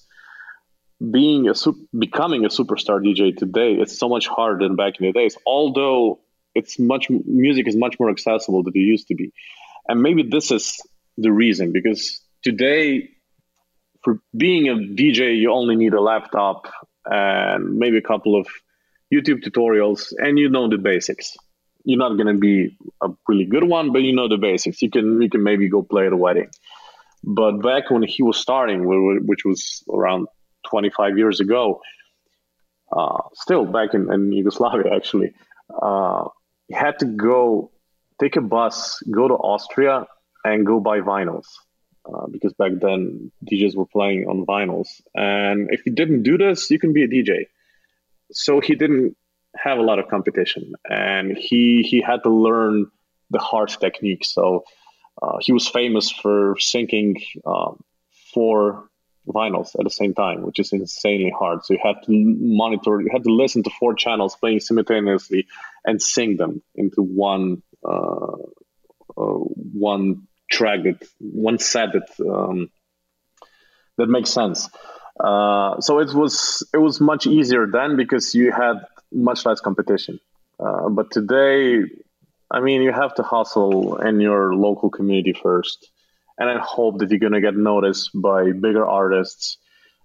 [1.12, 1.54] being a
[1.98, 5.38] becoming a superstar DJ today it's so much harder than back in the days.
[5.46, 6.20] Although
[6.56, 9.34] it's much music is much more accessible than it used to be,
[9.88, 10.80] and maybe this is
[11.18, 13.10] the reason because today
[14.04, 16.68] for being a DJ you only need a laptop
[17.06, 18.48] and maybe a couple of
[19.14, 21.36] YouTube tutorials and you know the basics.
[21.86, 24.82] You're not going to be a really good one, but you know the basics.
[24.82, 26.50] You can you can maybe go play at a wedding.
[27.24, 28.86] But back when he was starting,
[29.26, 30.28] which was around
[30.74, 31.82] 25 years ago,
[32.98, 35.32] uh, still back in, in Yugoslavia, actually,
[35.80, 36.24] uh,
[36.72, 37.70] had to go
[38.20, 40.08] take a bus, go to Austria,
[40.44, 41.46] and go buy vinyls.
[42.12, 46.70] Uh, because back then DJs were playing on vinyls, and if you didn't do this,
[46.72, 47.46] you can be a DJ.
[48.32, 49.16] So he didn't
[49.56, 52.88] have a lot of competition, and he he had to learn
[53.30, 54.26] the hard technique.
[54.26, 54.66] So
[55.22, 57.80] uh, he was famous for syncing um,
[58.34, 58.90] four
[59.28, 61.64] vinyls at the same time, which is insanely hard.
[61.64, 65.48] So you have to monitor, you have to listen to four channels playing simultaneously
[65.86, 68.38] and sing them into one uh,
[69.18, 69.40] uh,
[69.88, 72.70] one track that one set that um,
[73.98, 74.70] that makes sense.
[75.20, 80.20] Uh, so it was it was much easier then because you had much less competition.
[80.60, 81.84] Uh, but today,
[82.50, 85.90] I mean, you have to hustle in your local community first
[86.38, 89.58] and I hope that you're going to get noticed by bigger artists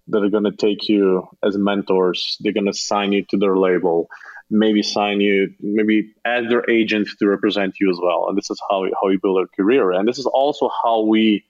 [0.09, 2.37] that are going to take you as mentors.
[2.41, 4.09] They're going to sign you to their label,
[4.51, 8.27] maybe sign you, maybe as their agent to represent you as well.
[8.29, 9.93] And this is how how you build a career.
[9.93, 11.45] And this is also how we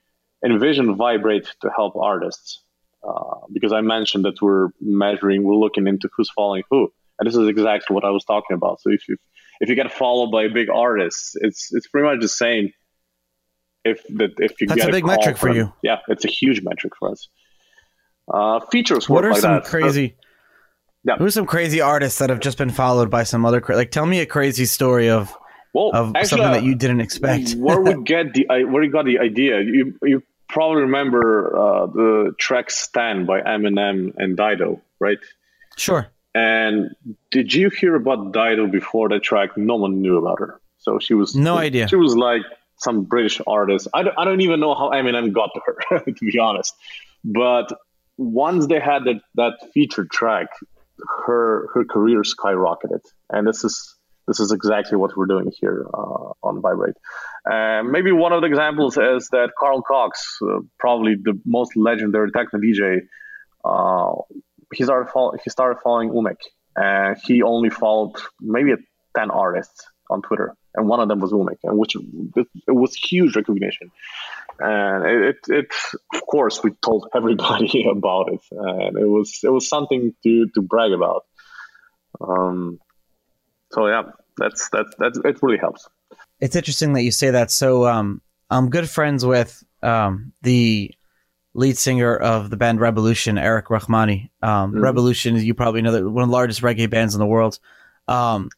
[0.45, 2.63] envision Viberate to help artists.
[3.07, 7.37] uh, because I mentioned that we're measuring, we're looking into who's following who, and this
[7.37, 8.81] is exactly what I was talking about.
[8.81, 9.17] So if you
[9.61, 12.73] if you get followed by a big artist, it's it's pretty much the same.
[13.85, 15.73] If that if you that's a big metric for you.
[15.83, 17.29] Yeah, it's a huge metric for us.
[18.33, 19.09] Uh, features.
[19.09, 19.65] What are like some that.
[19.65, 20.17] crazy?
[21.05, 21.17] Yeah.
[21.17, 23.61] Who are some crazy artists that have just been followed by some other?
[23.61, 25.35] cra- Like, tell me a crazy story of
[25.73, 27.53] well, of actually, something uh, that you didn't expect.
[27.55, 29.61] where we get the I- where you got the idea?
[29.61, 35.19] You you probably remember uh, the track "Stan" by Eminem and Dido, right?
[35.77, 36.09] sure.
[36.35, 36.91] And
[37.31, 39.57] did you hear about Dido before that track?
[39.57, 40.61] No one knew about her.
[40.79, 41.89] So she was No idea.
[41.89, 42.43] She was like
[42.79, 43.89] some British artist.
[43.95, 46.75] I don't, I don't even know how Eminem got to her, to be honest.
[47.25, 47.73] But
[48.17, 50.49] once they had that, that featured track,
[51.27, 53.01] her her career skyrocketed,
[53.31, 53.95] and this is
[54.27, 56.97] this is exactly what we're doing here uh, on Viberate.
[57.51, 62.31] Uh, maybe one of the examples is that Carl Cox, uh, probably the most legendary
[62.31, 63.01] techno DJ,
[63.65, 64.13] uh,
[64.75, 66.41] he started follow- he started following Umek,
[66.77, 68.75] and he only followed maybe
[69.17, 72.95] ten artists on Twitter, and one of them was Umek, and which it, it was
[72.95, 73.91] huge recognition.
[74.61, 75.67] And it, it,
[76.15, 80.61] of course, we told everybody about it, and it was it was something to to
[80.63, 81.25] brag about.
[82.21, 82.79] Um,
[83.73, 84.03] so yeah,
[84.37, 85.39] that's that's that's it.
[85.43, 85.89] Really helps.
[86.41, 87.51] It's interesting that you say that.
[87.51, 90.95] So, um, I'm good friends with um, the
[91.55, 94.31] lead singer of the band Rebelution, Eric Rachmany.
[94.43, 94.81] Um, Mhm.
[94.81, 97.59] Rebelution, you probably know, that one of the largest reggae bands in the world.
[98.07, 98.51] Um,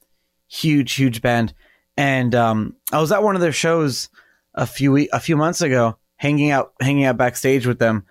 [0.51, 1.55] huge, huge band.
[1.97, 4.09] And um, I was at one of their shows
[4.55, 8.05] a few a few months ago, hanging out hanging out backstage with them,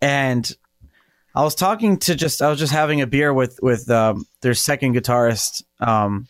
[0.00, 0.50] and
[1.34, 4.54] I was talking to just I was just having a beer with with um, their
[4.54, 6.26] second guitarist, um,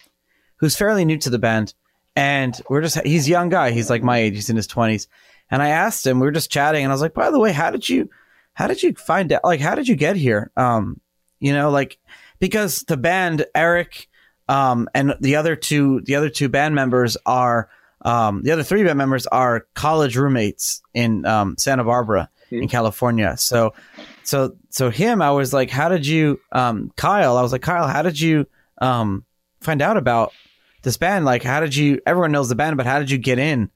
[0.57, 1.75] who's fairly new to the band,
[2.15, 5.09] and we're just he's a young guy, he's like my age, he's in his twenties,
[5.51, 7.53] and I asked him, we were just chatting, and I was like, by the way,
[7.53, 8.11] how did you
[8.55, 10.51] how did you find out like how did you get here?
[10.57, 11.01] Um,
[11.41, 11.99] you know, like
[12.41, 14.09] because the band Eric
[14.49, 17.69] um, and the other two the other two band members are
[18.03, 23.37] um, the other three band members are college roommates in um, Santa Barbara in California.
[23.37, 23.75] So
[24.23, 27.89] so so him I was like how did you um, Kyle I was like Kyle
[27.89, 28.47] how did you
[28.81, 29.25] um,
[29.61, 30.33] find out about
[30.83, 31.25] this band?
[31.25, 33.71] Like how did you everyone knows the band but how did you get in?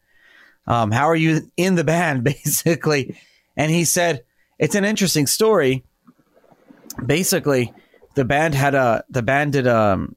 [0.66, 3.18] Um, how are you in the band basically?
[3.56, 4.22] And he said
[4.58, 5.84] it's an interesting story.
[7.04, 7.72] Basically
[8.14, 10.14] the band had a the band did um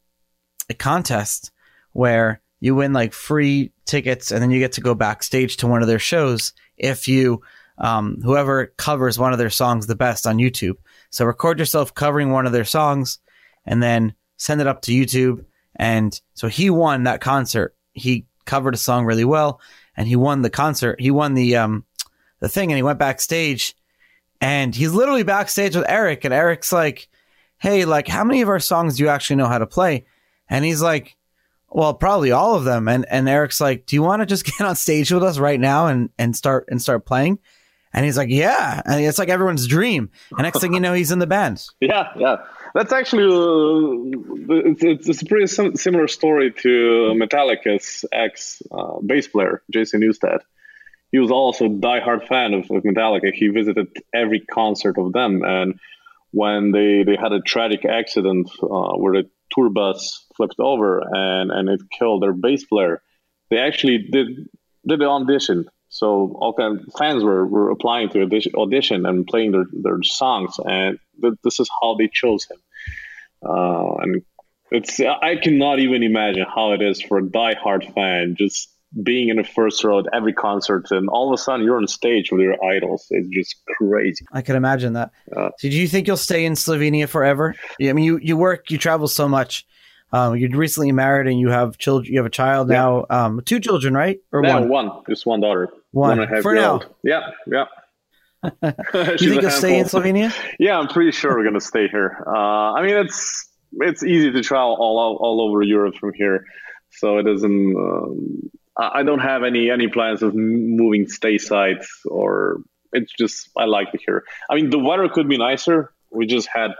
[0.69, 1.51] a contest
[1.91, 5.81] where you win like free tickets and then you get to go backstage to one
[5.81, 7.41] of their shows if you
[7.77, 10.77] um, whoever covers one of their songs the best on YouTube.
[11.09, 13.19] So record yourself covering one of their songs
[13.65, 15.45] and then send it up to YouTube.
[15.75, 17.75] And so he won that concert.
[17.93, 19.59] He covered a song really well
[19.95, 20.99] and he won the concert.
[20.99, 21.85] He won the um
[22.39, 23.75] the thing and he went backstage
[24.41, 27.07] and he's literally backstage with Eric and Eric's like,
[27.57, 30.05] "Hey, like how many of our songs do you actually know how to play?"
[30.53, 31.17] And he's like,
[31.69, 34.61] "Well, probably all of them." And and Eric's like, "Do you want to just get
[34.61, 37.39] on stage with us right now and and start and start playing?"
[37.91, 40.11] And he's like, "Yeah." And it's like everyone's dream.
[40.31, 41.65] And next thing you know, he's in the band.
[41.81, 42.37] Yeah, yeah.
[42.75, 49.27] That's actually uh, it's, it's a pretty sim- similar story to Metallica's ex uh, bass
[49.27, 50.39] player Jason Newsted.
[51.11, 53.31] He was also a diehard fan of, of Metallica.
[53.31, 55.79] He visited every concert of them, and
[56.31, 61.51] when they, they had a tragic accident uh, where the tour bus flipped over and,
[61.51, 63.01] and it killed their bass player,
[63.49, 64.49] they actually did
[64.85, 65.65] did the audition.
[65.89, 70.01] So all kind of fans were, were applying to audition, audition and playing their, their
[70.01, 72.57] songs, and th- this is how they chose him.
[73.47, 74.23] Uh, and
[74.71, 79.37] it's I cannot even imagine how it is for a diehard fan just being in
[79.37, 82.41] the first row at every concert, and all of a sudden you're on stage with
[82.41, 83.07] your idols.
[83.09, 84.25] It's just crazy.
[84.31, 85.11] I can imagine that.
[85.35, 87.55] Uh, so do you think you'll stay in Slovenia forever?
[87.81, 89.65] I mean, you, you work, you travel so much.
[90.11, 92.13] Um, you're recently married and you have children.
[92.13, 92.75] You have a child Yeah.
[92.75, 93.05] now.
[93.09, 94.19] Um, two children, right?
[94.31, 94.69] Or no, one?
[94.69, 96.27] one, just one daughter, One.
[96.43, 96.73] For now.
[96.73, 96.87] old.
[97.03, 97.65] Yeah, yeah.
[98.61, 99.85] You think you'll stay in.
[99.93, 100.31] Slovenia?
[100.59, 102.23] Yeah, I'm pretty sure we're gonna stay here.
[102.27, 106.45] Uh, I mean, it's it's easy to travel all all, all over Europe from here,
[106.91, 107.75] so it doesn't.
[107.75, 112.61] Um, I don't have any any plans of moving stay sites or
[112.91, 114.23] it's just I like it here.
[114.49, 115.91] I mean, the weather could be nicer.
[116.11, 116.71] We just had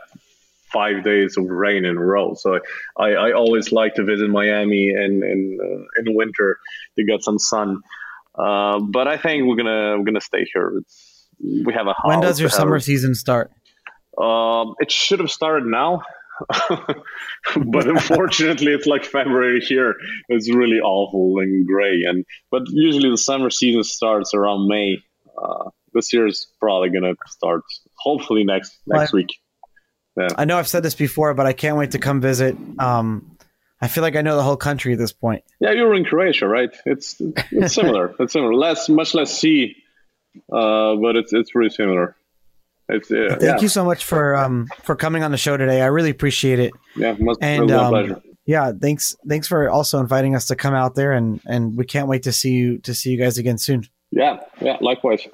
[0.72, 2.60] five days of rain in a row, so
[2.98, 6.60] I, I always like to visit Miami in in uh, in winter
[6.98, 7.82] to get some sun.
[8.36, 10.74] Uh, but I think we're gonna we're gonna stay here.
[10.78, 12.06] It's, we have a house.
[12.06, 13.52] When does your summer season start?
[14.18, 16.04] um, it should have started now,
[17.66, 19.96] but unfortunately, it's like February here.
[20.30, 22.04] It's really awful and gray.
[22.08, 24.98] And but usually the summer season starts around May.
[25.38, 27.62] Uh, this year is probably gonna start
[27.98, 29.30] hopefully next next week.
[30.18, 30.28] Yeah.
[30.38, 32.56] I know I've said this before, but I can't wait to come visit.
[32.78, 33.38] Um,
[33.82, 35.44] I feel like I know the whole country at this point.
[35.60, 36.70] Yeah, you're in Croatia, right?
[36.86, 37.20] It's
[37.52, 38.16] it's similar.
[38.20, 38.54] it's similar.
[38.54, 39.76] Less, much less sea,
[40.52, 42.16] uh, but it's it's pretty similar.
[42.90, 45.82] It's uh, Thank yeah, you so much for um, for coming on the show today.
[45.82, 46.74] I really appreciate it.
[46.96, 48.22] yeah, must, And it was my um, pleasure.
[48.46, 52.08] yeah, thanks thanks for also inviting us to come out there, and and we can't
[52.08, 53.88] wait to see you to see you guys again soon.
[54.12, 55.26] Yeah, yeah, likewise.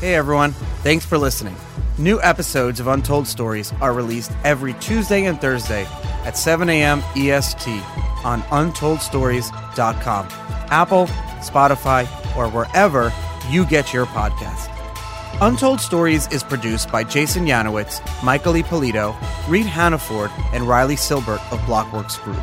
[0.00, 0.52] Hey everyone,
[0.82, 1.56] thanks for listening.
[1.98, 5.86] New episodes of Untold Stories are released every Tuesday and Thursday
[6.24, 7.02] at 7 a.m.
[7.14, 7.68] EST
[8.24, 10.26] on untoldstories.com,
[10.70, 11.06] Apple,
[11.40, 12.06] Spotify,
[12.36, 13.12] or wherever
[13.50, 14.71] you get your podcast.
[15.42, 19.16] Untold Stories is produced by Jason Yanowitz, Michael Ippolito,
[19.48, 22.38] Reed Hannaford, and Riley Silbert of Blockworks Group.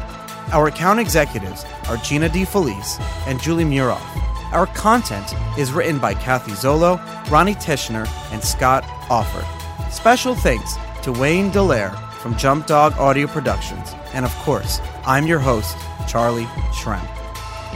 [0.54, 4.04] Our account executives are Gina DeFelice and Julie Muroff.
[4.52, 7.00] Our content is written by Kathy Zolo,
[7.32, 9.48] Ronnie Tishner, and Scott Offord.
[9.90, 13.96] Special thanks to Wayne Delaire from Jump Dog Audio Productions.
[14.14, 15.78] And of course, I'm your host,
[16.10, 17.08] Charlie Shrem.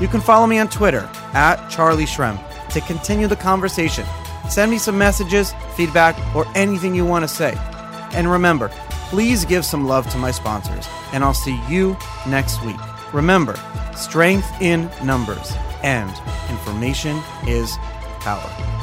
[0.01, 2.37] You can follow me on Twitter at Charlie Shrem
[2.71, 4.05] to continue the conversation.
[4.49, 7.57] Send me some messages, feedback, or anything you want to say.
[8.13, 8.69] And remember,
[9.09, 12.79] please give some love to my sponsors, and I'll see you next week.
[13.13, 13.55] Remember,
[13.95, 16.11] strength in numbers and
[16.49, 17.77] information is
[18.19, 18.82] power.